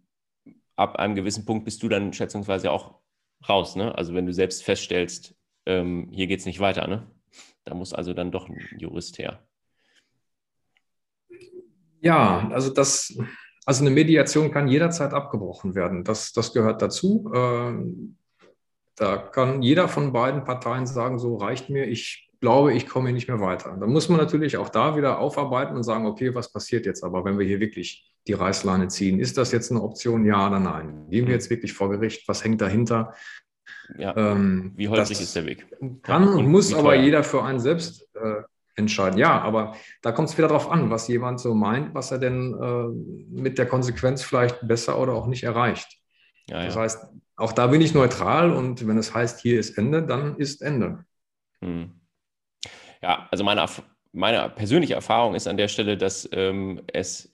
ab 0.75 0.95
einem 0.97 1.15
gewissen 1.15 1.45
Punkt 1.45 1.65
bist 1.65 1.83
du 1.83 1.89
dann 1.89 2.13
schätzungsweise 2.13 2.71
auch 2.71 2.99
raus, 3.47 3.75
ne? 3.75 3.95
Also 3.95 4.13
wenn 4.13 4.25
du 4.25 4.33
selbst 4.33 4.63
feststellst, 4.63 5.35
ähm, 5.65 6.09
hier 6.11 6.27
geht 6.27 6.39
es 6.39 6.45
nicht 6.45 6.59
weiter, 6.59 6.87
ne? 6.87 7.07
Da 7.65 7.73
muss 7.73 7.93
also 7.93 8.13
dann 8.13 8.31
doch 8.31 8.49
ein 8.49 8.59
Jurist 8.77 9.17
her. 9.17 9.39
Ja, 12.01 12.49
also 12.49 12.69
das, 12.69 13.17
also 13.65 13.85
eine 13.85 13.93
Mediation 13.93 14.51
kann 14.51 14.67
jederzeit 14.67 15.13
abgebrochen 15.13 15.73
werden. 15.73 16.03
Das, 16.03 16.33
das 16.33 16.53
gehört 16.53 16.81
dazu. 16.81 17.31
Ähm, 17.33 18.17
da 18.95 19.17
kann 19.17 19.61
jeder 19.61 19.87
von 19.87 20.11
beiden 20.11 20.43
Parteien 20.43 20.85
sagen, 20.85 21.17
so 21.17 21.37
reicht 21.37 21.69
mir, 21.69 21.85
ich 21.85 22.29
glaube, 22.41 22.73
ich 22.73 22.87
komme 22.87 23.07
hier 23.07 23.15
nicht 23.15 23.29
mehr 23.29 23.39
weiter. 23.39 23.75
Da 23.79 23.87
muss 23.87 24.09
man 24.09 24.17
natürlich 24.19 24.57
auch 24.57 24.69
da 24.69 24.97
wieder 24.97 25.19
aufarbeiten 25.19 25.75
und 25.75 25.83
sagen, 25.83 26.05
okay, 26.05 26.35
was 26.35 26.51
passiert 26.51 26.85
jetzt 26.85 27.03
aber, 27.03 27.23
wenn 27.23 27.39
wir 27.39 27.47
hier 27.47 27.61
wirklich 27.61 28.12
die 28.27 28.33
Reißleine 28.33 28.87
ziehen? 28.87 29.19
Ist 29.19 29.37
das 29.37 29.51
jetzt 29.51 29.71
eine 29.71 29.81
Option, 29.81 30.25
ja 30.25 30.47
oder 30.47 30.59
nein? 30.59 31.07
Gehen 31.09 31.27
wir 31.27 31.33
jetzt 31.33 31.49
wirklich 31.49 31.73
vor 31.73 31.89
Gericht? 31.89 32.27
Was 32.27 32.43
hängt 32.43 32.61
dahinter? 32.61 33.13
Ja. 33.97 34.15
Ähm, 34.15 34.73
Wie 34.75 34.87
holprig 34.87 35.19
ist 35.19 35.35
der 35.35 35.45
Weg? 35.45 35.67
Kann 36.03 36.27
und 36.27 36.47
muss 36.47 36.73
aber 36.73 36.95
jeder 36.95 37.23
für 37.23 37.43
einen 37.43 37.59
selbst 37.59 38.07
äh, 38.15 38.43
entscheiden. 38.75 39.19
Ja, 39.19 39.41
aber 39.41 39.75
da 40.01 40.11
kommt 40.11 40.29
es 40.29 40.37
wieder 40.37 40.47
darauf 40.47 40.71
an, 40.71 40.89
was 40.89 41.07
jemand 41.07 41.39
so 41.39 41.53
meint, 41.53 41.93
was 41.93 42.11
er 42.11 42.17
denn 42.17 42.53
äh, 42.53 43.39
mit 43.39 43.57
der 43.57 43.65
Konsequenz 43.65 44.23
vielleicht 44.23 44.65
besser 44.67 44.99
oder 44.99 45.13
auch 45.13 45.27
nicht 45.27 45.43
erreicht. 45.43 45.99
Ja, 46.49 46.65
das 46.65 46.75
ja. 46.75 46.81
heißt, 46.81 47.07
auch 47.35 47.51
da 47.51 47.67
bin 47.67 47.81
ich 47.81 47.93
neutral 47.93 48.51
und 48.51 48.87
wenn 48.87 48.97
es 48.97 49.13
heißt, 49.13 49.39
hier 49.39 49.59
ist 49.59 49.77
Ende, 49.77 50.03
dann 50.03 50.37
ist 50.37 50.61
Ende. 50.61 51.05
Hm. 51.61 51.91
Ja, 53.01 53.27
also 53.31 53.43
meine, 53.43 53.65
meine 54.11 54.49
persönliche 54.49 54.93
Erfahrung 54.93 55.35
ist 55.35 55.47
an 55.47 55.57
der 55.57 55.67
Stelle, 55.67 55.97
dass 55.97 56.27
ähm, 56.31 56.81
es 56.91 57.29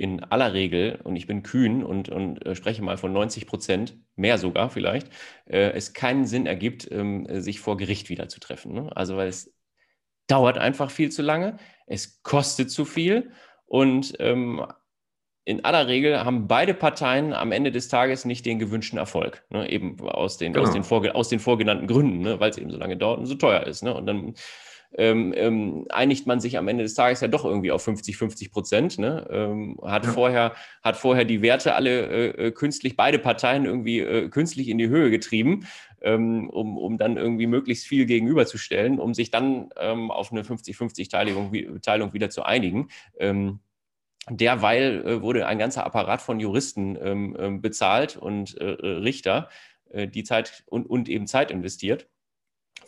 in 0.00 0.24
aller 0.24 0.54
Regel, 0.54 0.98
und 1.04 1.16
ich 1.16 1.26
bin 1.26 1.42
kühn 1.42 1.84
und, 1.84 2.08
und 2.08 2.44
äh, 2.46 2.54
spreche 2.54 2.82
mal 2.82 2.96
von 2.96 3.12
90 3.12 3.46
Prozent, 3.46 3.98
mehr 4.16 4.38
sogar 4.38 4.70
vielleicht, 4.70 5.08
äh, 5.46 5.70
es 5.72 5.92
keinen 5.92 6.24
Sinn 6.26 6.46
ergibt, 6.46 6.90
ähm, 6.90 7.26
sich 7.40 7.60
vor 7.60 7.76
Gericht 7.76 8.08
wieder 8.08 8.28
zu 8.28 8.40
treffen. 8.40 8.72
Ne? 8.72 8.90
Also 8.96 9.16
weil 9.16 9.28
es 9.28 9.54
dauert 10.26 10.58
einfach 10.58 10.90
viel 10.90 11.10
zu 11.10 11.22
lange, 11.22 11.58
es 11.86 12.22
kostet 12.22 12.70
zu 12.70 12.84
viel 12.84 13.30
und 13.66 14.14
ähm, 14.20 14.64
in 15.44 15.64
aller 15.64 15.86
Regel 15.86 16.24
haben 16.24 16.46
beide 16.48 16.74
Parteien 16.74 17.32
am 17.32 17.52
Ende 17.52 17.72
des 17.72 17.88
Tages 17.88 18.24
nicht 18.24 18.46
den 18.46 18.58
gewünschten 18.58 18.98
Erfolg. 18.98 19.44
Ne? 19.50 19.68
Eben 19.70 20.00
aus 20.00 20.38
den, 20.38 20.52
genau. 20.52 20.66
aus, 20.66 20.72
den 20.72 20.84
vorge 20.84 21.14
aus 21.14 21.28
den 21.28 21.40
vorgenannten 21.40 21.86
Gründen, 21.86 22.20
ne? 22.20 22.40
weil 22.40 22.50
es 22.50 22.58
eben 22.58 22.70
so 22.70 22.78
lange 22.78 22.96
dauert 22.96 23.18
und 23.18 23.26
so 23.26 23.34
teuer 23.34 23.66
ist. 23.66 23.82
Ne? 23.82 23.92
Und 23.92 24.06
dann 24.06 24.34
ähm, 24.96 25.32
ähm, 25.36 25.86
einigt 25.90 26.26
man 26.26 26.40
sich 26.40 26.58
am 26.58 26.66
Ende 26.68 26.82
des 26.82 26.94
Tages 26.94 27.20
ja 27.20 27.28
doch 27.28 27.44
irgendwie 27.44 27.70
auf 27.70 27.82
50, 27.82 28.16
50 28.16 28.50
Prozent. 28.50 28.98
Ne? 28.98 29.26
Ähm, 29.30 29.78
hat, 29.82 30.04
ja. 30.04 30.12
vorher, 30.12 30.52
hat 30.82 30.96
vorher 30.96 31.24
die 31.24 31.42
Werte 31.42 31.74
alle 31.74 32.06
äh, 32.06 32.46
äh, 32.46 32.50
künstlich, 32.50 32.96
beide 32.96 33.18
Parteien 33.18 33.66
irgendwie 33.66 34.00
äh, 34.00 34.28
künstlich 34.28 34.68
in 34.68 34.78
die 34.78 34.88
Höhe 34.88 35.10
getrieben, 35.10 35.66
ähm, 36.02 36.50
um, 36.50 36.76
um 36.76 36.98
dann 36.98 37.16
irgendwie 37.16 37.46
möglichst 37.46 37.86
viel 37.86 38.06
gegenüberzustellen, 38.06 38.98
um 38.98 39.14
sich 39.14 39.30
dann 39.30 39.70
ähm, 39.76 40.10
auf 40.10 40.32
eine 40.32 40.42
50-50-Teilung 40.42 41.80
Teilung 41.82 42.12
wieder 42.12 42.30
zu 42.30 42.42
einigen. 42.42 42.88
Ähm, 43.18 43.60
derweil 44.28 45.06
äh, 45.06 45.22
wurde 45.22 45.46
ein 45.46 45.58
ganzer 45.58 45.86
Apparat 45.86 46.20
von 46.20 46.40
Juristen 46.40 47.60
bezahlt 47.60 48.16
und 48.16 48.60
äh, 48.60 48.72
äh, 48.72 48.86
Richter, 48.98 49.48
die 49.92 50.22
Zeit 50.22 50.62
und, 50.66 50.88
und 50.88 51.08
eben 51.08 51.26
Zeit 51.26 51.50
investiert 51.50 52.08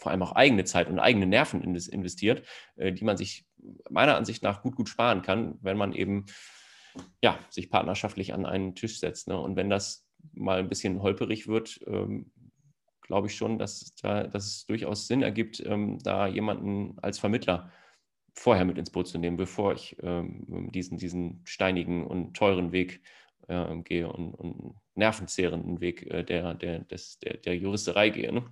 vor 0.02 0.10
allem 0.10 0.22
auch 0.22 0.32
eigene 0.32 0.64
Zeit 0.64 0.88
und 0.88 0.98
eigene 0.98 1.26
Nerven 1.26 1.62
investiert, 1.62 2.42
äh, 2.74 2.92
die 2.92 3.04
man 3.04 3.16
sich 3.16 3.46
meiner 3.88 4.16
Ansicht 4.16 4.42
nach 4.42 4.62
gut, 4.62 4.74
gut 4.74 4.88
sparen 4.88 5.22
kann, 5.22 5.58
wenn 5.62 5.76
man 5.76 5.92
eben 5.92 6.26
ja, 7.22 7.38
sich 7.50 7.70
partnerschaftlich 7.70 8.34
an 8.34 8.44
einen 8.44 8.74
Tisch 8.74 8.98
setzt. 8.98 9.28
Ne? 9.28 9.38
Und 9.38 9.54
wenn 9.54 9.70
das 9.70 10.04
mal 10.32 10.58
ein 10.58 10.68
bisschen 10.68 11.00
holperig 11.02 11.46
wird, 11.46 11.80
ähm, 11.86 12.32
glaube 13.02 13.28
ich 13.28 13.36
schon, 13.36 13.58
dass, 13.58 13.94
da, 14.02 14.24
dass 14.24 14.46
es 14.46 14.66
durchaus 14.66 15.06
Sinn 15.06 15.22
ergibt, 15.22 15.60
ähm, 15.64 15.98
da 16.02 16.26
jemanden 16.26 16.98
als 17.00 17.20
Vermittler 17.20 17.70
vorher 18.34 18.64
mit 18.64 18.78
ins 18.78 18.90
Boot 18.90 19.06
zu 19.06 19.18
nehmen, 19.18 19.36
bevor 19.36 19.72
ich 19.74 19.96
ähm, 20.02 20.70
diesen, 20.72 20.98
diesen 20.98 21.42
steinigen 21.44 22.04
und 22.04 22.34
teuren 22.34 22.72
Weg 22.72 23.02
äh, 23.46 23.76
gehe 23.82 24.10
und, 24.10 24.34
und 24.34 24.74
nervenzehrenden 24.94 25.80
Weg 25.80 26.10
äh, 26.10 26.24
der, 26.24 26.54
der, 26.54 26.80
des, 26.80 27.18
der, 27.20 27.36
der 27.36 27.56
Juristerei 27.56 28.10
gehe. 28.10 28.32
Ne? 28.32 28.44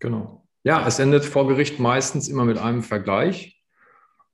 Genau. 0.00 0.45
Ja, 0.66 0.84
es 0.84 0.98
endet 0.98 1.24
vor 1.24 1.46
Gericht 1.46 1.78
meistens 1.78 2.26
immer 2.26 2.44
mit 2.44 2.58
einem 2.58 2.82
Vergleich. 2.82 3.62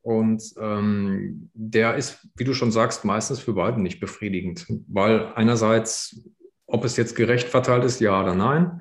Und 0.01 0.43
ähm, 0.59 1.51
der 1.53 1.97
ist, 1.97 2.27
wie 2.37 2.45
du 2.45 2.55
schon 2.55 2.73
sagst, 2.73 3.05
meistens 3.05 3.39
für 3.39 3.53
beide 3.53 3.83
nicht 3.83 4.01
befriedigend, 4.01 4.65
weil 4.89 5.31
einerseits, 5.35 6.23
ob 6.65 6.87
es 6.87 6.97
jetzt 6.97 7.17
gerecht 7.17 7.51
verteilt 7.51 7.85
ist, 7.85 8.01
ja 8.01 8.19
oder 8.19 8.35
nein, 8.35 8.81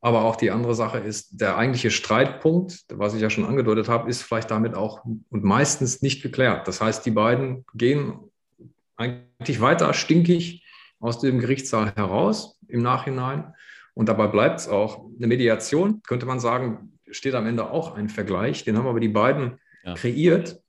aber 0.00 0.22
auch 0.22 0.36
die 0.36 0.52
andere 0.52 0.76
Sache 0.76 0.98
ist, 0.98 1.40
der 1.40 1.56
eigentliche 1.56 1.90
Streitpunkt, 1.90 2.84
was 2.92 3.14
ich 3.14 3.20
ja 3.20 3.30
schon 3.30 3.46
angedeutet 3.46 3.88
habe, 3.88 4.08
ist 4.08 4.22
vielleicht 4.22 4.52
damit 4.52 4.76
auch 4.76 5.04
und 5.04 5.42
meistens 5.42 6.02
nicht 6.02 6.22
geklärt. 6.22 6.68
Das 6.68 6.80
heißt, 6.80 7.04
die 7.04 7.10
beiden 7.10 7.64
gehen 7.74 8.30
eigentlich 8.96 9.60
weiter 9.60 9.92
stinkig 9.92 10.64
aus 11.00 11.18
dem 11.18 11.40
Gerichtssaal 11.40 11.96
heraus 11.96 12.60
im 12.68 12.80
Nachhinein. 12.80 13.54
Und 13.94 14.08
dabei 14.08 14.26
bleibt 14.26 14.60
es 14.60 14.68
auch. 14.68 15.04
Eine 15.16 15.26
Mediation, 15.26 16.02
könnte 16.02 16.26
man 16.26 16.40
sagen, 16.40 16.98
steht 17.10 17.34
am 17.34 17.46
Ende 17.46 17.70
auch 17.70 17.94
ein 17.94 18.08
Vergleich. 18.08 18.64
Den 18.64 18.78
haben 18.78 18.86
aber 18.86 19.00
die 19.00 19.08
beiden 19.08 19.58
ja. 19.84 19.94
kreiert. 19.94 20.60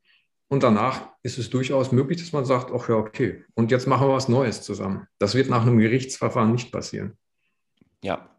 Und 0.49 0.63
danach 0.63 1.09
ist 1.23 1.37
es 1.37 1.49
durchaus 1.49 1.91
möglich, 1.91 2.19
dass 2.19 2.33
man 2.33 2.45
sagt, 2.45 2.71
ach 2.73 2.89
ja, 2.89 2.95
okay, 2.95 3.43
und 3.55 3.71
jetzt 3.71 3.87
machen 3.87 4.07
wir 4.07 4.13
was 4.13 4.27
Neues 4.27 4.61
zusammen. 4.61 5.07
Das 5.17 5.35
wird 5.35 5.49
nach 5.49 5.63
einem 5.63 5.79
Gerichtsverfahren 5.79 6.51
nicht 6.51 6.71
passieren. 6.71 7.17
Ja, 8.03 8.32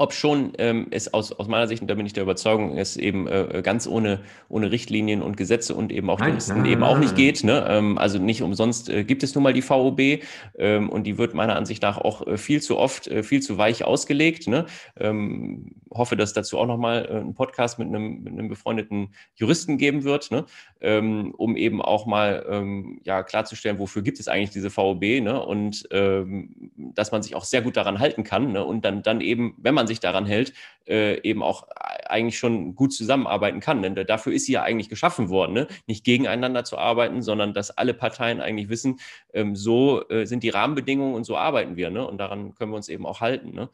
ob 0.00 0.14
schon 0.14 0.54
ähm, 0.56 0.86
es 0.90 1.12
aus, 1.12 1.30
aus 1.30 1.46
meiner 1.46 1.68
Sicht, 1.68 1.82
und 1.82 1.88
da 1.88 1.94
bin 1.94 2.06
ich 2.06 2.14
der 2.14 2.22
Überzeugung, 2.22 2.78
es 2.78 2.96
eben 2.96 3.28
äh, 3.28 3.60
ganz 3.62 3.86
ohne, 3.86 4.20
ohne 4.48 4.72
Richtlinien 4.72 5.20
und 5.20 5.36
Gesetze 5.36 5.74
und 5.74 5.92
eben 5.92 6.08
auch 6.08 6.18
nein, 6.18 6.30
Juristen 6.30 6.64
eben 6.64 6.82
auch 6.82 6.98
nicht 6.98 7.16
geht. 7.16 7.44
Ne? 7.44 7.66
Ähm, 7.68 7.98
also 7.98 8.18
nicht 8.18 8.40
umsonst 8.40 8.88
äh, 8.88 9.04
gibt 9.04 9.22
es 9.22 9.34
nun 9.34 9.44
mal 9.44 9.52
die 9.52 9.60
VOB 9.60 10.22
ähm, 10.58 10.88
und 10.88 11.04
die 11.04 11.18
wird 11.18 11.34
meiner 11.34 11.54
Ansicht 11.54 11.82
nach 11.82 11.98
auch 11.98 12.26
äh, 12.26 12.38
viel 12.38 12.62
zu 12.62 12.78
oft, 12.78 13.08
äh, 13.08 13.22
viel 13.22 13.42
zu 13.42 13.58
weich 13.58 13.84
ausgelegt. 13.84 14.48
Ne? 14.48 14.64
Ähm, 14.98 15.72
hoffe, 15.90 16.16
dass 16.16 16.32
dazu 16.32 16.56
auch 16.56 16.66
nochmal 16.66 17.04
äh, 17.04 17.18
ein 17.18 17.34
Podcast 17.34 17.78
mit 17.78 17.88
einem, 17.88 18.22
mit 18.22 18.32
einem 18.32 18.48
befreundeten 18.48 19.12
Juristen 19.34 19.76
geben 19.76 20.04
wird, 20.04 20.30
ne? 20.30 20.46
ähm, 20.80 21.34
um 21.36 21.56
eben 21.56 21.82
auch 21.82 22.06
mal 22.06 22.46
ähm, 22.48 23.00
ja, 23.04 23.22
klarzustellen, 23.22 23.78
wofür 23.78 24.00
gibt 24.00 24.18
es 24.18 24.28
eigentlich 24.28 24.50
diese 24.50 24.70
VOB 24.70 25.20
ne? 25.20 25.44
und 25.44 25.88
dass 25.90 27.12
man 27.12 27.22
sich 27.22 27.34
auch 27.34 27.44
sehr 27.44 27.62
gut 27.62 27.76
daran 27.76 27.98
halten 27.98 28.24
kann 28.24 28.52
ne? 28.52 28.64
und 28.64 28.84
dann, 28.84 29.02
dann 29.02 29.20
eben, 29.20 29.54
wenn 29.58 29.74
man 29.74 29.89
sich 29.90 30.00
daran 30.00 30.24
hält, 30.24 30.54
äh, 30.86 31.20
eben 31.22 31.42
auch 31.42 31.68
eigentlich 32.08 32.38
schon 32.38 32.74
gut 32.74 32.92
zusammenarbeiten 32.92 33.60
kann. 33.60 33.82
Denn 33.82 33.94
dafür 33.94 34.32
ist 34.32 34.46
sie 34.46 34.52
ja 34.52 34.62
eigentlich 34.62 34.88
geschaffen 34.88 35.28
worden, 35.28 35.52
ne? 35.52 35.68
nicht 35.86 36.04
gegeneinander 36.04 36.64
zu 36.64 36.78
arbeiten, 36.78 37.22
sondern 37.22 37.54
dass 37.54 37.70
alle 37.70 37.94
Parteien 37.94 38.40
eigentlich 38.40 38.68
wissen, 38.68 39.00
ähm, 39.32 39.54
so 39.56 40.08
äh, 40.08 40.26
sind 40.26 40.42
die 40.42 40.48
Rahmenbedingungen 40.50 41.14
und 41.14 41.24
so 41.24 41.36
arbeiten 41.36 41.76
wir. 41.76 41.90
Ne? 41.90 42.06
Und 42.06 42.18
daran 42.18 42.54
können 42.54 42.72
wir 42.72 42.76
uns 42.76 42.88
eben 42.88 43.06
auch 43.06 43.20
halten. 43.20 43.54
Ne? 43.54 43.68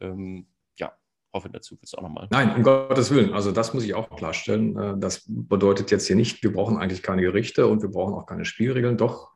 Ähm, 0.00 0.46
ja, 0.78 0.92
hoffe, 1.32 1.50
dazu 1.50 1.76
willst 1.80 1.92
du 1.92 1.98
auch 1.98 2.02
nochmal. 2.02 2.28
Nein, 2.30 2.54
um 2.56 2.62
Gottes 2.62 3.10
Willen. 3.10 3.34
Also 3.34 3.52
das 3.52 3.74
muss 3.74 3.84
ich 3.84 3.94
auch 3.94 4.08
klarstellen. 4.16 4.78
Äh, 4.78 4.94
das 4.98 5.24
bedeutet 5.26 5.90
jetzt 5.90 6.06
hier 6.06 6.16
nicht, 6.16 6.42
wir 6.42 6.52
brauchen 6.52 6.78
eigentlich 6.78 7.02
keine 7.02 7.22
Gerichte 7.22 7.66
und 7.66 7.82
wir 7.82 7.90
brauchen 7.90 8.14
auch 8.14 8.26
keine 8.26 8.44
Spielregeln. 8.44 8.96
Doch, 8.96 9.32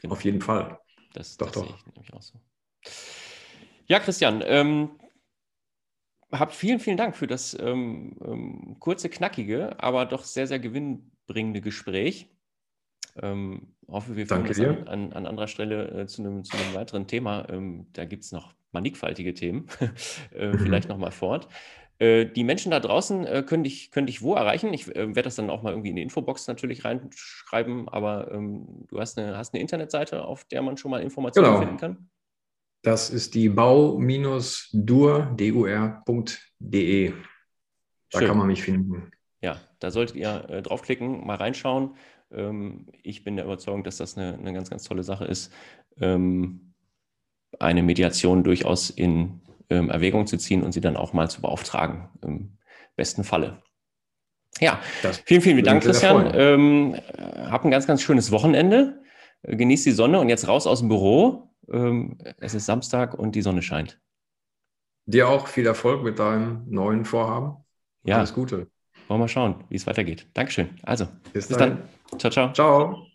genau. 0.00 0.14
auf 0.14 0.24
jeden 0.24 0.40
Fall. 0.40 0.78
Das, 1.12 1.36
doch, 1.36 1.46
das 1.46 1.54
doch. 1.54 1.66
sehe 1.66 1.74
ich 1.76 1.86
nämlich 1.86 2.14
auch 2.14 2.22
so. 2.22 2.38
Ja, 3.86 3.98
Christian, 3.98 4.42
ähm, 4.46 4.90
hab 6.32 6.52
vielen, 6.52 6.80
vielen 6.80 6.96
Dank 6.96 7.16
für 7.16 7.26
das 7.26 7.56
ähm, 7.58 8.16
ähm, 8.24 8.76
kurze, 8.78 9.08
knackige, 9.08 9.82
aber 9.82 10.06
doch 10.06 10.24
sehr, 10.24 10.46
sehr 10.46 10.58
gewinnbringende 10.58 11.60
Gespräch. 11.60 12.28
Ähm, 13.20 13.74
hoffe, 13.88 14.16
wir 14.16 14.30
uns 14.30 14.60
an, 14.60 14.88
an, 14.88 15.12
an, 15.12 15.26
anderer 15.26 15.48
Stelle 15.48 16.02
äh, 16.02 16.06
zu, 16.06 16.22
einem, 16.22 16.44
zu 16.44 16.56
einem 16.56 16.74
weiteren 16.74 17.06
Thema. 17.06 17.48
Ähm, 17.48 17.86
da 17.92 18.04
gibt 18.04 18.24
es 18.24 18.32
noch 18.32 18.54
mannigfaltige 18.72 19.34
Themen. 19.34 19.66
äh, 20.34 20.48
mhm. 20.48 20.58
Vielleicht 20.58 20.88
nochmal 20.88 21.10
fort. 21.10 21.48
Äh, 21.98 22.26
die 22.26 22.44
Menschen 22.44 22.70
da 22.70 22.80
draußen 22.80 23.26
äh, 23.26 23.42
können, 23.46 23.64
dich, 23.64 23.90
können 23.90 24.06
dich 24.06 24.22
wo 24.22 24.34
erreichen? 24.34 24.72
Ich 24.72 24.88
äh, 24.88 25.08
werde 25.08 25.22
das 25.22 25.36
dann 25.36 25.50
auch 25.50 25.62
mal 25.62 25.70
irgendwie 25.70 25.90
in 25.90 25.96
die 25.96 26.02
Infobox 26.02 26.46
natürlich 26.46 26.84
reinschreiben, 26.84 27.88
aber 27.88 28.30
ähm, 28.32 28.86
du 28.88 29.00
hast 29.00 29.18
eine, 29.18 29.36
hast 29.36 29.52
eine 29.52 29.60
Internetseite, 29.60 30.24
auf 30.24 30.44
der 30.44 30.62
man 30.62 30.76
schon 30.76 30.90
mal 30.90 31.02
Informationen 31.02 31.48
genau. 31.48 31.60
finden 31.60 31.76
kann. 31.76 32.10
Das 32.82 33.10
ist 33.10 33.34
die 33.34 33.48
bau-dur.de. 33.48 34.02
Da 38.12 38.18
Schön. 38.18 38.28
kann 38.28 38.38
man 38.38 38.46
mich 38.46 38.62
finden. 38.62 39.10
Ja, 39.42 39.60
da 39.78 39.90
solltet 39.90 40.16
ihr 40.16 40.48
äh, 40.48 40.62
draufklicken, 40.62 41.26
mal 41.26 41.36
reinschauen. 41.36 41.94
Ähm, 42.32 42.86
ich 43.02 43.24
bin 43.24 43.36
der 43.36 43.44
Überzeugung, 43.44 43.84
dass 43.84 43.98
das 43.98 44.16
eine, 44.16 44.34
eine 44.38 44.52
ganz, 44.52 44.70
ganz 44.70 44.84
tolle 44.84 45.02
Sache 45.02 45.24
ist, 45.24 45.52
ähm, 46.00 46.74
eine 47.58 47.82
Mediation 47.82 48.44
durchaus 48.44 48.90
in 48.90 49.40
ähm, 49.68 49.90
Erwägung 49.90 50.26
zu 50.26 50.36
ziehen 50.38 50.62
und 50.62 50.72
sie 50.72 50.80
dann 50.80 50.96
auch 50.96 51.12
mal 51.12 51.30
zu 51.30 51.40
beauftragen, 51.40 52.08
im 52.22 52.58
besten 52.96 53.24
Falle. 53.24 53.62
Ja, 54.58 54.80
das 55.02 55.18
vielen, 55.18 55.42
vielen 55.42 55.64
Dank, 55.64 55.82
Christian. 55.82 56.30
Ähm, 56.34 56.96
hab 57.16 57.64
ein 57.64 57.70
ganz, 57.70 57.86
ganz 57.86 58.02
schönes 58.02 58.32
Wochenende. 58.32 59.02
Äh, 59.42 59.56
genieß 59.56 59.84
die 59.84 59.92
Sonne 59.92 60.18
und 60.20 60.28
jetzt 60.28 60.48
raus 60.48 60.66
aus 60.66 60.80
dem 60.80 60.88
Büro. 60.88 61.49
Ähm, 61.68 62.18
es 62.38 62.54
ist 62.54 62.66
Samstag 62.66 63.14
und 63.14 63.34
die 63.34 63.42
Sonne 63.42 63.62
scheint. 63.62 64.00
Dir 65.06 65.28
auch 65.28 65.48
viel 65.48 65.66
Erfolg 65.66 66.02
mit 66.02 66.18
deinem 66.18 66.64
neuen 66.68 67.04
Vorhaben. 67.04 67.56
Ja. 68.04 68.18
Alles 68.18 68.32
Gute. 68.32 68.70
Wollen 69.08 69.18
wir 69.20 69.24
mal 69.24 69.28
schauen, 69.28 69.64
wie 69.68 69.76
es 69.76 69.86
weitergeht. 69.86 70.28
Dankeschön. 70.34 70.70
Also, 70.82 71.06
bis, 71.32 71.48
bis 71.48 71.56
dann. 71.56 71.88
Ciao, 72.18 72.30
ciao. 72.30 72.52
Ciao. 72.52 73.09